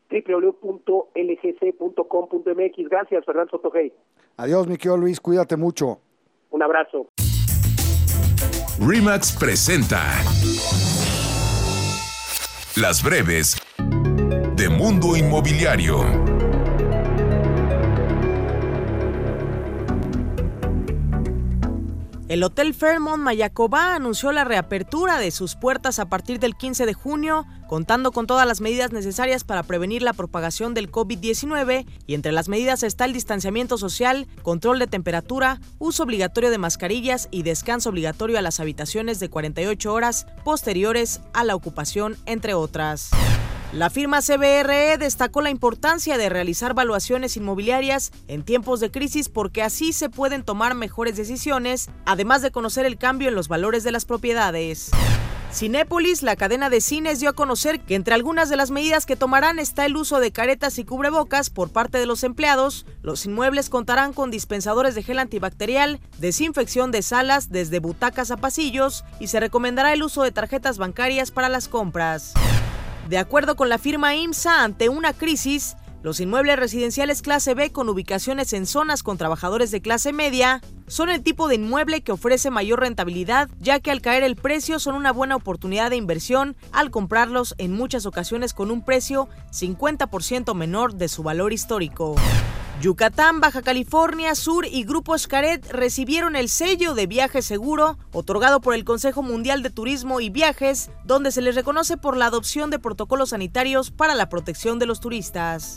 [0.10, 1.10] www.lgc.com.mx.
[2.90, 3.92] Gracias, Fernando Sotogey.
[4.38, 5.20] Adiós, mi querido Luis.
[5.20, 6.00] Cuídate mucho.
[6.52, 7.08] Un abrazo.
[8.80, 10.00] Remax presenta
[12.80, 13.58] Las Breves
[14.18, 16.38] de Mundo Inmobiliario.
[22.28, 26.94] El Hotel Fairmont Mayacoba anunció la reapertura de sus puertas a partir del 15 de
[26.94, 32.34] junio, contando con todas las medidas necesarias para prevenir la propagación del COVID-19 y entre
[32.34, 37.90] las medidas está el distanciamiento social, control de temperatura, uso obligatorio de mascarillas y descanso
[37.90, 43.12] obligatorio a las habitaciones de 48 horas posteriores a la ocupación, entre otras.
[43.74, 49.62] La firma CBRE destacó la importancia de realizar valuaciones inmobiliarias en tiempos de crisis porque
[49.62, 53.92] así se pueden tomar mejores decisiones, además de conocer el cambio en los valores de
[53.92, 54.92] las propiedades.
[55.52, 59.18] Cinépolis, la cadena de cines, dio a conocer que entre algunas de las medidas que
[59.18, 62.86] tomarán está el uso de caretas y cubrebocas por parte de los empleados.
[63.02, 69.04] Los inmuebles contarán con dispensadores de gel antibacterial, desinfección de salas desde butacas a pasillos
[69.20, 72.34] y se recomendará el uso de tarjetas bancarias para las compras.
[73.08, 77.88] De acuerdo con la firma IMSA, ante una crisis, los inmuebles residenciales clase B con
[77.88, 82.50] ubicaciones en zonas con trabajadores de clase media son el tipo de inmueble que ofrece
[82.50, 86.92] mayor rentabilidad, ya que al caer el precio son una buena oportunidad de inversión al
[86.92, 92.16] comprarlos en muchas ocasiones con un precio 50% menor de su valor histórico.
[92.80, 98.76] Yucatán, Baja California Sur y Grupo Escaret recibieron el sello de viaje seguro otorgado por
[98.76, 102.78] el Consejo Mundial de Turismo y Viajes, donde se les reconoce por la adopción de
[102.78, 105.74] protocolos sanitarios para la protección de los turistas.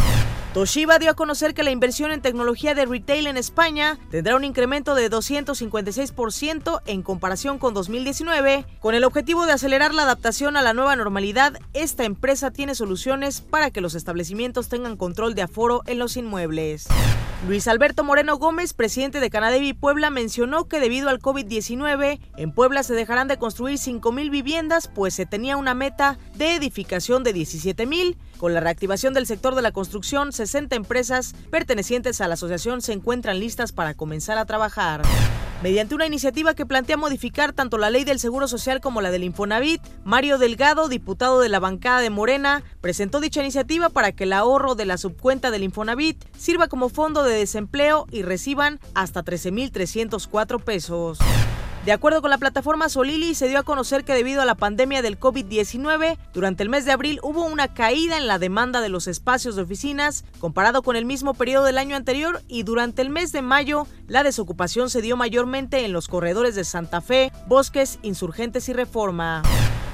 [0.52, 4.42] Toshiba dio a conocer que la inversión en tecnología de retail en España tendrá un
[4.42, 8.66] incremento de 256% en comparación con 2019.
[8.80, 13.42] Con el objetivo de acelerar la adaptación a la nueva normalidad, esta empresa tiene soluciones
[13.42, 16.88] para que los establecimientos tengan control de aforo en los inmuebles.
[17.46, 22.82] Luis Alberto Moreno Gómez, presidente de Canadevi Puebla, mencionó que debido al COVID-19, en Puebla
[22.82, 28.16] se dejarán de construir 5.000 viviendas, pues se tenía una meta de edificación de 17.000.
[28.40, 32.94] Con la reactivación del sector de la construcción, 60 empresas pertenecientes a la asociación se
[32.94, 35.02] encuentran listas para comenzar a trabajar.
[35.62, 39.24] Mediante una iniciativa que plantea modificar tanto la ley del Seguro Social como la del
[39.24, 44.32] Infonavit, Mario Delgado, diputado de la bancada de Morena, presentó dicha iniciativa para que el
[44.32, 50.64] ahorro de la subcuenta del Infonavit sirva como fondo de desempleo y reciban hasta 13.304
[50.64, 51.18] pesos.
[51.84, 55.00] De acuerdo con la plataforma Solili, se dio a conocer que debido a la pandemia
[55.00, 59.06] del COVID-19, durante el mes de abril hubo una caída en la demanda de los
[59.06, 63.32] espacios de oficinas comparado con el mismo periodo del año anterior y durante el mes
[63.32, 68.68] de mayo la desocupación se dio mayormente en los corredores de Santa Fe, Bosques, Insurgentes
[68.68, 69.42] y Reforma.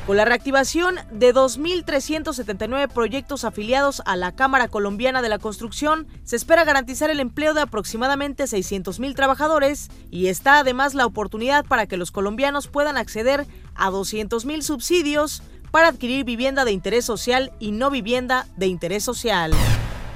[0.07, 6.37] Con la reactivación de 2.379 proyectos afiliados a la Cámara Colombiana de la Construcción, se
[6.37, 11.97] espera garantizar el empleo de aproximadamente 600.000 trabajadores y está además la oportunidad para que
[11.97, 15.43] los colombianos puedan acceder a 200.000 subsidios
[15.73, 19.51] para adquirir vivienda de interés social y no vivienda de interés social.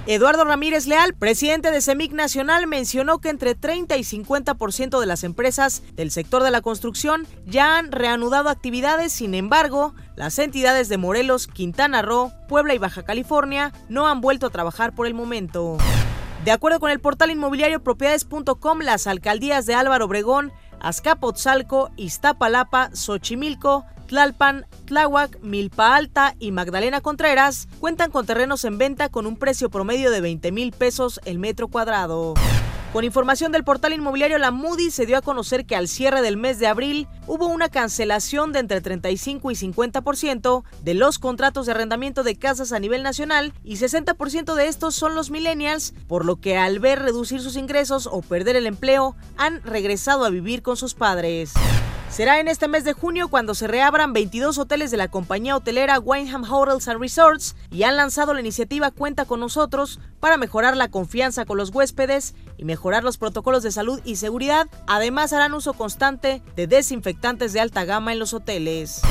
[0.07, 5.25] Eduardo Ramírez Leal, presidente de CEMIC Nacional, mencionó que entre 30 y 50% de las
[5.25, 10.97] empresas del sector de la construcción ya han reanudado actividades, sin embargo, las entidades de
[10.97, 15.77] Morelos, Quintana Roo, Puebla y Baja California no han vuelto a trabajar por el momento.
[16.45, 23.85] De acuerdo con el portal inmobiliario propiedades.com, las alcaldías de Álvaro Obregón, Azcapotzalco, Iztapalapa, Xochimilco,
[24.11, 29.71] Tlalpan, Tláhuac, Milpa Alta y Magdalena Contreras cuentan con terrenos en venta con un precio
[29.71, 32.35] promedio de 20 mil pesos el metro cuadrado.
[32.93, 36.37] Con información del portal inmobiliario La Moody se dio a conocer que al cierre del
[36.37, 41.73] mes de abril hubo una cancelación de entre 35 y 50% de los contratos de
[41.73, 46.41] arrendamiento de casas a nivel nacional y 60% de estos son los millennials, por lo
[46.41, 50.77] que al ver reducir sus ingresos o perder el empleo han regresado a vivir con
[50.77, 51.53] sus padres.
[52.11, 56.01] Será en este mes de junio cuando se reabran 22 hoteles de la compañía hotelera
[56.01, 60.89] Wineham Hotels and Resorts y han lanzado la iniciativa Cuenta con nosotros para mejorar la
[60.89, 64.67] confianza con los huéspedes y mejorar los protocolos de salud y seguridad.
[64.89, 69.03] Además harán uso constante de desinfectantes de alta gama en los hoteles.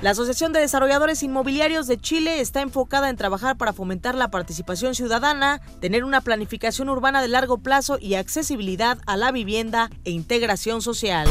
[0.00, 4.94] La Asociación de Desarrolladores Inmobiliarios de Chile está enfocada en trabajar para fomentar la participación
[4.94, 10.80] ciudadana, tener una planificación urbana de largo plazo y accesibilidad a la vivienda e integración
[10.80, 11.28] social.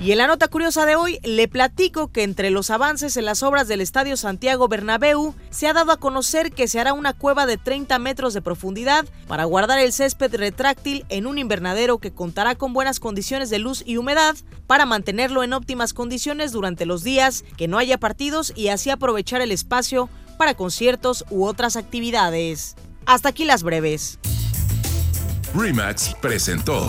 [0.00, 3.42] Y en la nota curiosa de hoy le platico que entre los avances en las
[3.42, 7.46] obras del Estadio Santiago Bernabéu se ha dado a conocer que se hará una cueva
[7.46, 12.54] de 30 metros de profundidad para guardar el césped retráctil en un invernadero que contará
[12.54, 14.36] con buenas condiciones de luz y humedad
[14.68, 19.40] para mantenerlo en óptimas condiciones durante los días que no haya partidos y así aprovechar
[19.40, 22.76] el espacio para conciertos u otras actividades.
[23.04, 24.20] Hasta aquí las breves.
[25.54, 26.88] Remax presentó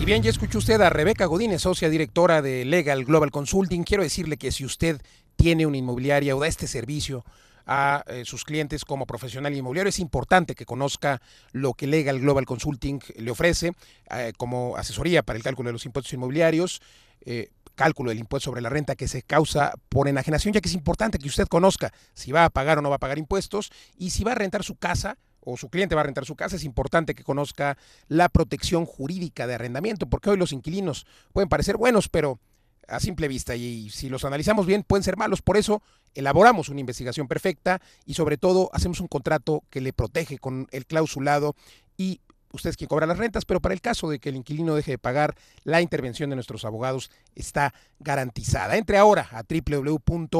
[0.00, 3.82] Y bien, ya escuchó usted a Rebeca Godínez, socia directora de Legal Global Consulting.
[3.82, 5.00] Quiero decirle que si usted
[5.34, 7.24] tiene una inmobiliaria o da este servicio,
[7.68, 9.90] a eh, sus clientes como profesional inmobiliario.
[9.90, 11.20] Es importante que conozca
[11.52, 13.72] lo que Legal Global Consulting le ofrece
[14.10, 16.80] eh, como asesoría para el cálculo de los impuestos inmobiliarios.
[17.20, 20.74] Eh, cálculo del impuesto sobre la renta que se causa por enajenación, ya que es
[20.74, 24.10] importante que usted conozca si va a pagar o no va a pagar impuestos y
[24.10, 26.64] si va a rentar su casa o su cliente va a rentar su casa, es
[26.64, 32.08] importante que conozca la protección jurídica de arrendamiento, porque hoy los inquilinos pueden parecer buenos,
[32.08, 32.40] pero
[32.88, 35.42] a simple vista y si los analizamos bien pueden ser malos.
[35.42, 35.82] Por eso
[36.14, 40.86] elaboramos una investigación perfecta y sobre todo hacemos un contrato que le protege con el
[40.86, 41.54] clausulado
[41.96, 42.20] y
[42.52, 44.92] usted es quien cobra las rentas, pero para el caso de que el inquilino deje
[44.92, 48.78] de pagar, la intervención de nuestros abogados está garantizada.
[48.78, 50.38] Entre ahora a www.lgc.com.mx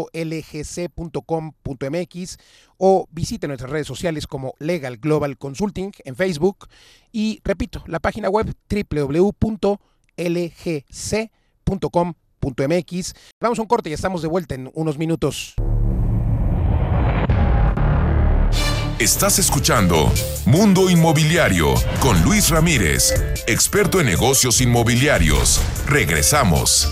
[2.79, 6.67] o visite nuestras redes sociales como Legal Global Consulting en Facebook
[7.13, 9.49] y repito, la página web www.lgc.com.mx
[12.41, 13.15] .mx.
[13.41, 15.55] Vamos a un corte y estamos de vuelta en unos minutos.
[18.99, 20.13] Estás escuchando
[20.45, 23.15] Mundo Inmobiliario con Luis Ramírez,
[23.47, 25.63] experto en negocios inmobiliarios.
[25.87, 26.91] Regresamos.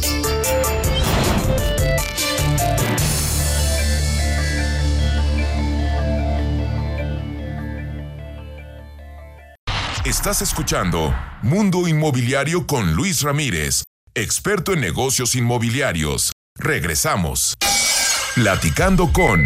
[10.06, 13.82] Estás escuchando Mundo Inmobiliario con Luis Ramírez,
[14.16, 16.32] experto en negocios inmobiliarios.
[16.58, 17.54] Regresamos.
[18.34, 19.40] Platicando con...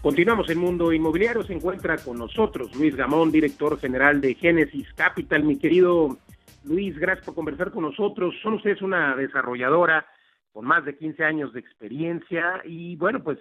[0.00, 1.42] Continuamos en Mundo Inmobiliario.
[1.42, 5.42] Se encuentra con nosotros Luis Gamón, director general de Genesis Capital.
[5.42, 6.18] Mi querido
[6.62, 8.32] Luis, gracias por conversar con nosotros.
[8.44, 10.06] Son ustedes una desarrolladora
[10.52, 13.38] con más de 15 años de experiencia y, bueno, pues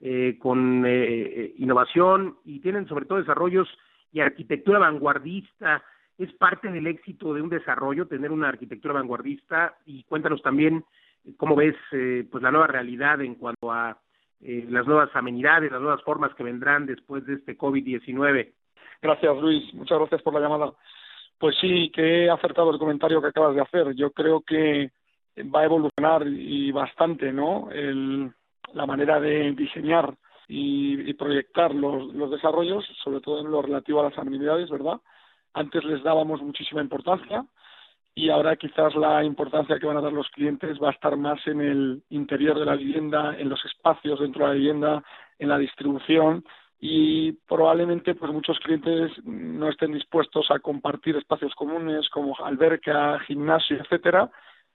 [0.00, 3.66] eh, con eh, eh, innovación y tienen sobre todo desarrollos
[4.12, 5.82] y arquitectura vanguardista.
[6.20, 10.84] Es parte del éxito de un desarrollo tener una arquitectura vanguardista y cuéntanos también
[11.38, 11.76] cómo ves
[12.30, 13.98] pues la nueva realidad en cuanto a
[14.42, 18.52] eh, las nuevas amenidades, las nuevas formas que vendrán después de este COVID-19.
[19.00, 19.72] Gracias, Luis.
[19.72, 20.72] Muchas gracias por la llamada.
[21.38, 23.94] Pues sí, que he acertado el comentario que acabas de hacer.
[23.94, 24.90] Yo creo que
[25.54, 27.70] va a evolucionar y bastante, ¿no?
[27.70, 28.30] El,
[28.74, 30.14] la manera de diseñar
[30.48, 35.00] y, y proyectar los, los desarrollos, sobre todo en lo relativo a las amenidades, ¿verdad?
[35.54, 37.44] Antes les dábamos muchísima importancia,
[38.14, 41.44] y ahora quizás la importancia que van a dar los clientes va a estar más
[41.46, 45.04] en el interior de la vivienda, en los espacios dentro de la vivienda,
[45.38, 46.44] en la distribución
[46.80, 53.76] y probablemente pues muchos clientes no estén dispuestos a compartir espacios comunes como alberca, gimnasio,
[53.76, 54.30] etcétera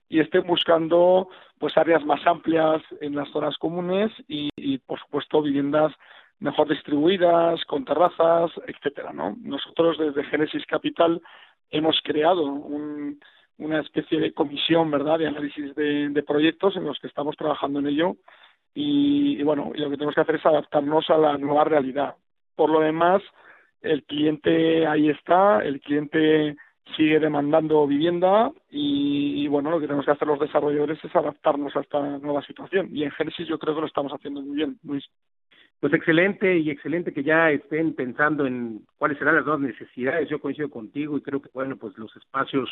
[0.08, 5.42] y estén buscando pues áreas más amplias en las zonas comunes y, y por supuesto
[5.42, 5.92] viviendas
[6.40, 9.36] mejor distribuidas, con terrazas, etcétera, ¿no?
[9.42, 11.22] Nosotros desde Génesis Capital
[11.72, 13.20] hemos creado un,
[13.58, 17.88] una especie de comisión, ¿verdad?, de análisis de, proyectos en los que estamos trabajando en
[17.88, 18.16] ello
[18.74, 22.16] y, bueno, y lo que tenemos que hacer es adaptarnos a la nueva realidad.
[22.56, 23.22] Por lo demás,
[23.82, 26.58] el cliente ahí está, el cliente
[26.98, 31.82] sigue demandando vivienda y, bueno, lo que tenemos que hacer los desarrolladores es adaptarnos a
[31.82, 32.90] esta nueva situación.
[32.92, 34.78] Y en Génesis yo creo que lo estamos haciendo muy bien.
[35.86, 40.28] Pues excelente y excelente que ya estén pensando en cuáles serán las nuevas necesidades.
[40.28, 42.68] Yo coincido contigo y creo que, bueno, pues los espacios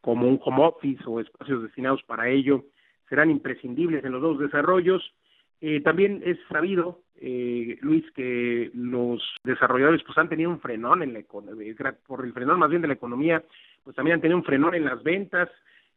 [0.00, 2.64] como un home office o espacios destinados para ello
[3.08, 5.14] serán imprescindibles en los dos desarrollos.
[5.60, 11.12] Eh, también es sabido, eh, Luis, que los desarrolladores pues han tenido un frenón en
[11.12, 11.76] la economía,
[12.08, 13.44] por el frenón más bien de la economía,
[13.84, 15.48] pues también han tenido un frenón en las ventas.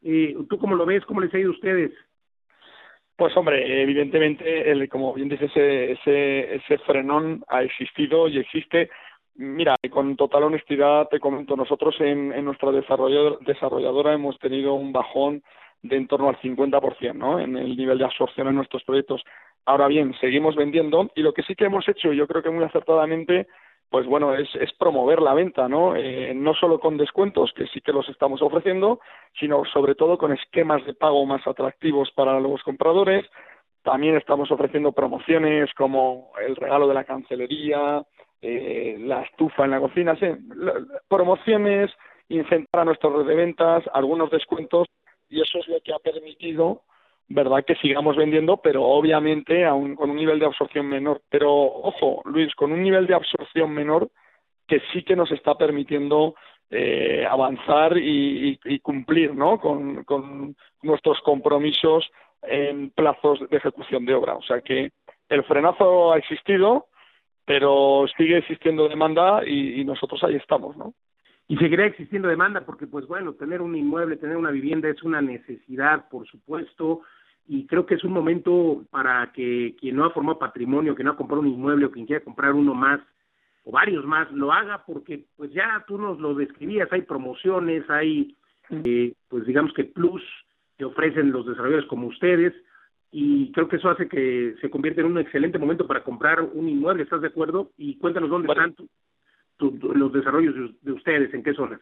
[0.03, 1.03] Eh, ¿Tú cómo lo ves?
[1.05, 1.91] ¿Cómo les ha ido a ustedes?
[3.15, 8.89] Pues hombre, evidentemente, el, como bien dices, ese, ese, ese frenón ha existido y existe.
[9.35, 15.43] Mira, con total honestidad te comento, nosotros en, en nuestra desarrolladora hemos tenido un bajón
[15.81, 17.39] de en torno al 50%, ¿no?
[17.39, 19.23] En el nivel de absorción en nuestros proyectos.
[19.65, 22.63] Ahora bien, seguimos vendiendo y lo que sí que hemos hecho, yo creo que muy
[22.63, 23.47] acertadamente,
[23.89, 25.95] pues bueno, es, es promover la venta, ¿no?
[25.95, 28.99] Eh, no solo con descuentos, que sí que los estamos ofreciendo,
[29.39, 33.25] sino sobre todo con esquemas de pago más atractivos para los compradores.
[33.83, 38.03] También estamos ofreciendo promociones como el regalo de la cancelería,
[38.41, 40.17] eh, la estufa en la cocina,
[41.07, 41.91] promociones,
[42.29, 44.87] incentivar a nuestros red de ventas, algunos descuentos,
[45.29, 46.81] y eso es lo que ha permitido
[47.27, 51.21] verdad que sigamos vendiendo, pero obviamente aún con un nivel de absorción menor.
[51.29, 54.09] Pero ojo, Luis, con un nivel de absorción menor
[54.67, 56.35] que sí que nos está permitiendo
[56.69, 59.59] eh, avanzar y, cumplir ¿no?
[59.59, 62.09] con, con nuestros compromisos
[62.41, 64.35] en plazos de ejecución de obra.
[64.35, 64.91] O sea que
[65.29, 66.87] el frenazo ha existido,
[67.45, 70.93] pero sigue existiendo demanda y, y nosotros ahí estamos, ¿no?
[71.47, 75.21] y seguirá existiendo demanda porque pues bueno tener un inmueble tener una vivienda es una
[75.21, 77.01] necesidad por supuesto
[77.47, 81.11] y creo que es un momento para que quien no ha formado patrimonio que no
[81.11, 82.99] ha comprado un inmueble o quien quiera comprar uno más
[83.63, 88.35] o varios más lo haga porque pues ya tú nos lo describías hay promociones hay
[88.69, 90.23] eh, pues digamos que plus
[90.77, 92.53] que ofrecen los desarrolladores como ustedes
[93.11, 96.67] y creo que eso hace que se convierta en un excelente momento para comprar un
[96.67, 97.71] inmueble ¿estás de acuerdo?
[97.77, 98.75] y cuéntanos dónde están
[99.59, 101.79] los desarrollos de, ustedes, ¿en qué zonas?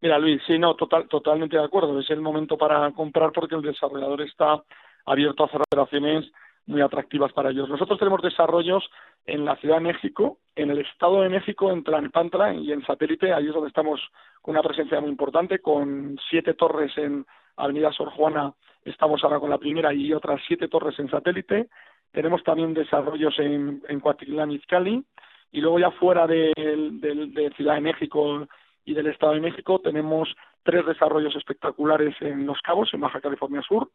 [0.00, 1.98] Mira, Luis, sí, no, total, totalmente de acuerdo.
[1.98, 4.62] Es el momento para comprar porque el desarrollador está
[5.06, 6.30] abierto a hacer operaciones
[6.66, 7.68] muy atractivas para ellos.
[7.68, 8.84] Nosotros tenemos desarrollos
[9.24, 13.32] en la Ciudad de México, en el Estado de México, en Tlalnepantla y en Satélite.
[13.32, 14.00] Ahí es donde estamos
[14.42, 17.24] con una presencia muy importante, con siete torres en
[17.56, 18.52] Avenida Sor Juana.
[18.84, 21.68] Estamos ahora con la primera y otras siete torres en Satélite.
[22.12, 25.04] Tenemos también desarrollos en, en Coatitlán, Izcalli
[25.52, 28.46] y luego ya fuera de, de, Ciudad de México
[28.86, 33.60] y del Estado de México tenemos tres desarrollos espectaculares en Los Cabos, en Baja California
[33.62, 33.90] Sur,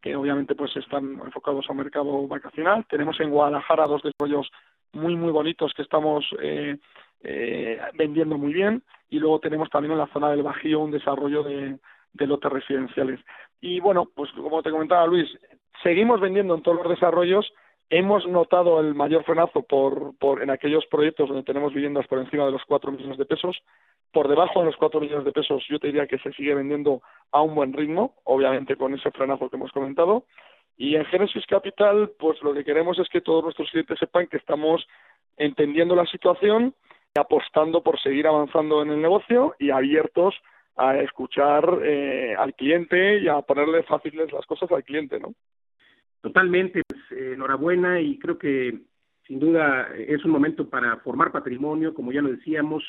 [0.00, 2.86] que obviamente pues están enfocados a un mercado vacacional.
[2.88, 4.50] Tenemos en Guadalajara dos desarrollos
[4.92, 6.78] muy muy bonitos que estamos eh,
[7.22, 11.42] eh, vendiendo muy bien y luego tenemos también en la zona del Bajío un desarrollo
[11.42, 11.78] de,
[12.14, 13.20] de lotes residenciales.
[13.60, 15.28] Y bueno, pues como te comentaba Luis,
[15.82, 17.52] seguimos vendiendo en todos los desarrollos.
[17.92, 19.66] Hemos notado el mayor frenazo
[20.40, 23.60] en aquellos proyectos donde tenemos viviendas por encima de los 4 millones de pesos.
[24.12, 27.02] Por debajo de los 4 millones de pesos yo te diría que se sigue vendiendo
[27.32, 30.24] a un buen ritmo, obviamente con ese frenazo que hemos comentado.
[30.76, 34.36] Y en Genesis Capital, pues lo que queremos es que todos nuestros clientes sepan que
[34.36, 34.86] estamos
[35.36, 36.72] entendiendo la situación,
[37.16, 40.36] apostando por seguir avanzando en el negocio y abiertos
[40.76, 45.34] a escuchar eh, al cliente y a ponerle fáciles las cosas al cliente, ¿no?
[46.20, 48.80] Totalmente, pues, eh, enhorabuena y creo que
[49.26, 52.82] sin duda es un momento para formar patrimonio, como ya lo decíamos,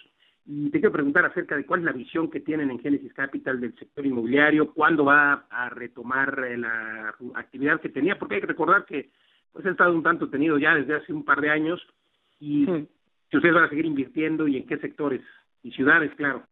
[0.45, 3.61] y te quiero preguntar acerca de cuál es la visión que tienen en Genesis Capital
[3.61, 8.47] del sector inmobiliario, cuándo va a retomar eh, la actividad que tenía, porque hay que
[8.47, 9.11] recordar que
[9.51, 11.82] pues ha estado un tanto tenido ya desde hace un par de años
[12.39, 12.65] y
[13.29, 15.21] si ustedes van a seguir invirtiendo y en qué sectores
[15.61, 16.43] y ciudades, claro.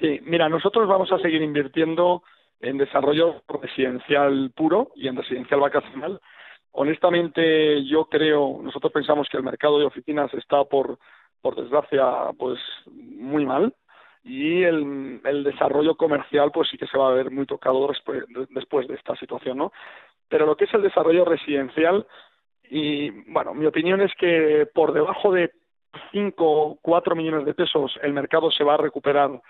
[0.00, 2.22] Sí, mira, nosotros vamos a seguir invirtiendo
[2.62, 6.20] en desarrollo residencial puro y en residencial vacacional.
[6.70, 10.98] Honestamente, yo creo, nosotros pensamos que el mercado de oficinas está por
[11.42, 13.74] por desgracia, pues muy mal
[14.24, 17.88] y el, el desarrollo comercial pues sí que se va a ver muy tocado
[18.50, 19.72] después, de esta situación, ¿no?
[20.28, 22.06] Pero lo que es el desarrollo residencial
[22.70, 25.50] y bueno, mi opinión es que por debajo de
[26.12, 29.42] 5 o 4 millones de pesos el mercado se va a recuperar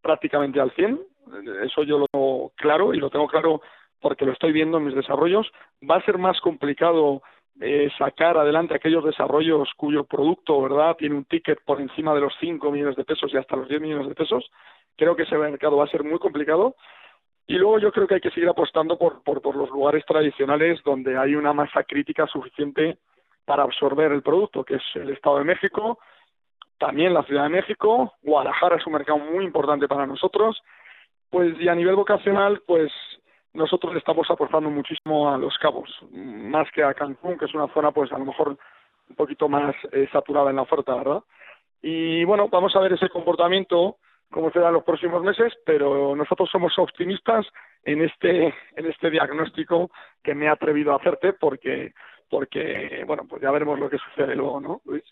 [0.00, 0.98] prácticamente al 100,
[1.64, 3.62] eso yo lo tengo claro y lo tengo claro
[4.00, 5.50] porque lo estoy viendo en mis desarrollos.
[5.88, 7.22] Va a ser más complicado
[7.60, 12.34] eh, sacar adelante aquellos desarrollos cuyo producto, ¿verdad?, tiene un ticket por encima de los
[12.40, 14.50] 5 millones de pesos y hasta los 10 millones de pesos.
[14.96, 16.76] Creo que ese mercado va a ser muy complicado.
[17.46, 20.82] Y luego yo creo que hay que seguir apostando por, por, por los lugares tradicionales
[20.82, 22.98] donde hay una masa crítica suficiente
[23.44, 25.98] para absorber el producto, que es el Estado de México,
[26.78, 30.62] también la Ciudad de México, Guadalajara es un mercado muy importante para nosotros,
[31.34, 32.92] pues y a nivel vocacional, pues
[33.54, 37.90] nosotros estamos apostando muchísimo a Los Cabos, más que a Cancún, que es una zona
[37.90, 38.56] pues a lo mejor
[39.08, 41.24] un poquito más eh, saturada en la oferta, ¿verdad?
[41.82, 43.96] Y bueno, vamos a ver ese comportamiento
[44.30, 47.44] cómo será en los próximos meses, pero nosotros somos optimistas
[47.82, 49.90] en este en este diagnóstico
[50.22, 51.94] que me he atrevido a hacerte porque
[52.30, 55.02] porque bueno, pues ya veremos lo que sucede luego, ¿no, Luis?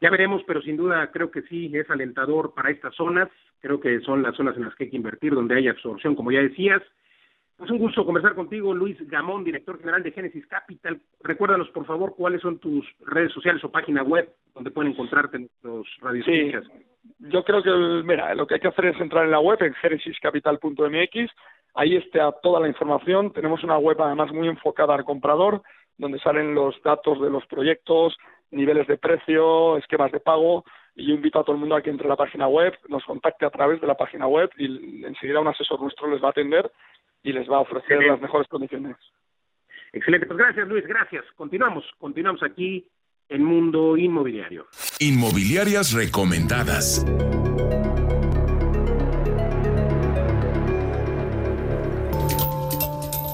[0.00, 3.28] Ya veremos, pero sin duda creo que sí es alentador para estas zonas.
[3.60, 6.30] Creo que son las zonas en las que hay que invertir, donde hay absorción, como
[6.32, 6.82] ya decías.
[7.62, 11.00] Es un gusto conversar contigo, Luis Gamón, director general de Genesis Capital.
[11.22, 15.86] Recuérdanos, por favor, cuáles son tus redes sociales o página web donde pueden encontrarte los
[16.02, 16.26] radios.
[16.26, 16.52] Sí,
[17.18, 17.70] yo creo que,
[18.04, 21.30] mira, lo que hay que hacer es entrar en la web, en genesiscapital.mx.
[21.74, 23.32] Ahí está toda la información.
[23.32, 25.62] Tenemos una web además muy enfocada al comprador,
[25.98, 28.16] donde salen los datos de los proyectos,
[28.50, 30.64] niveles de precio, esquemas de pago.
[30.94, 33.04] Y yo invito a todo el mundo a que entre a la página web, nos
[33.04, 36.30] contacte a través de la página web y enseguida un asesor nuestro les va a
[36.30, 36.70] atender
[37.22, 38.96] y les va a ofrecer las mejores condiciones.
[39.92, 41.24] Excelente, pues gracias Luis, gracias.
[41.36, 42.86] Continuamos, continuamos aquí
[43.28, 44.66] en Mundo Inmobiliario.
[45.00, 47.04] Inmobiliarias recomendadas.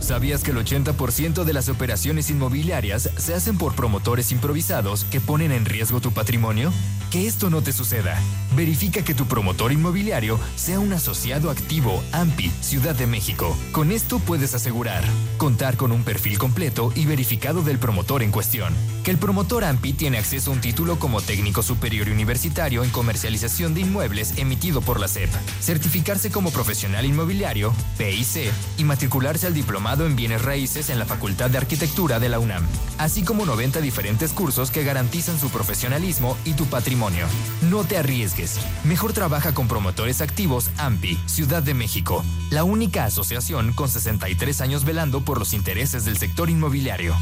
[0.00, 5.52] ¿Sabías que el 80% de las operaciones inmobiliarias se hacen por promotores improvisados que ponen
[5.52, 6.72] en riesgo tu patrimonio?
[7.10, 8.20] Que esto no te suceda.
[8.54, 13.56] Verifica que tu promotor inmobiliario sea un asociado activo AMPI Ciudad de México.
[13.72, 15.04] Con esto puedes asegurar
[15.36, 18.74] contar con un perfil completo y verificado del promotor en cuestión.
[19.04, 23.74] Que el promotor AMPI tiene acceso a un título como técnico superior universitario en comercialización
[23.74, 25.30] de inmuebles emitido por la SEP.
[25.60, 29.54] Certificarse como profesional inmobiliario, PIC, y matricularse al
[29.86, 32.64] diplomado en bienes raíces en la Facultad de Arquitectura de la UNAM.
[32.98, 37.24] Así como 90 diferentes cursos que garantizan su profesionalismo y tu patrimonio.
[37.70, 38.58] No te arriesgues.
[38.82, 42.24] Mejor trabaja con promotores activos AMPI, Ciudad de México.
[42.50, 47.14] La única asociación con 63 años velando por los intereses del sector inmobiliario.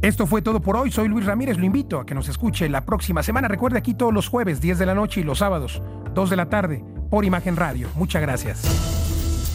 [0.00, 0.90] Esto fue todo por hoy.
[0.90, 1.58] Soy Luis Ramírez.
[1.58, 3.46] Lo invito a que nos escuche la próxima semana.
[3.46, 5.82] Recuerde aquí todos los jueves, 10 de la noche y los sábados,
[6.14, 7.88] 2 de la tarde, por Imagen Radio.
[7.94, 9.13] Muchas gracias.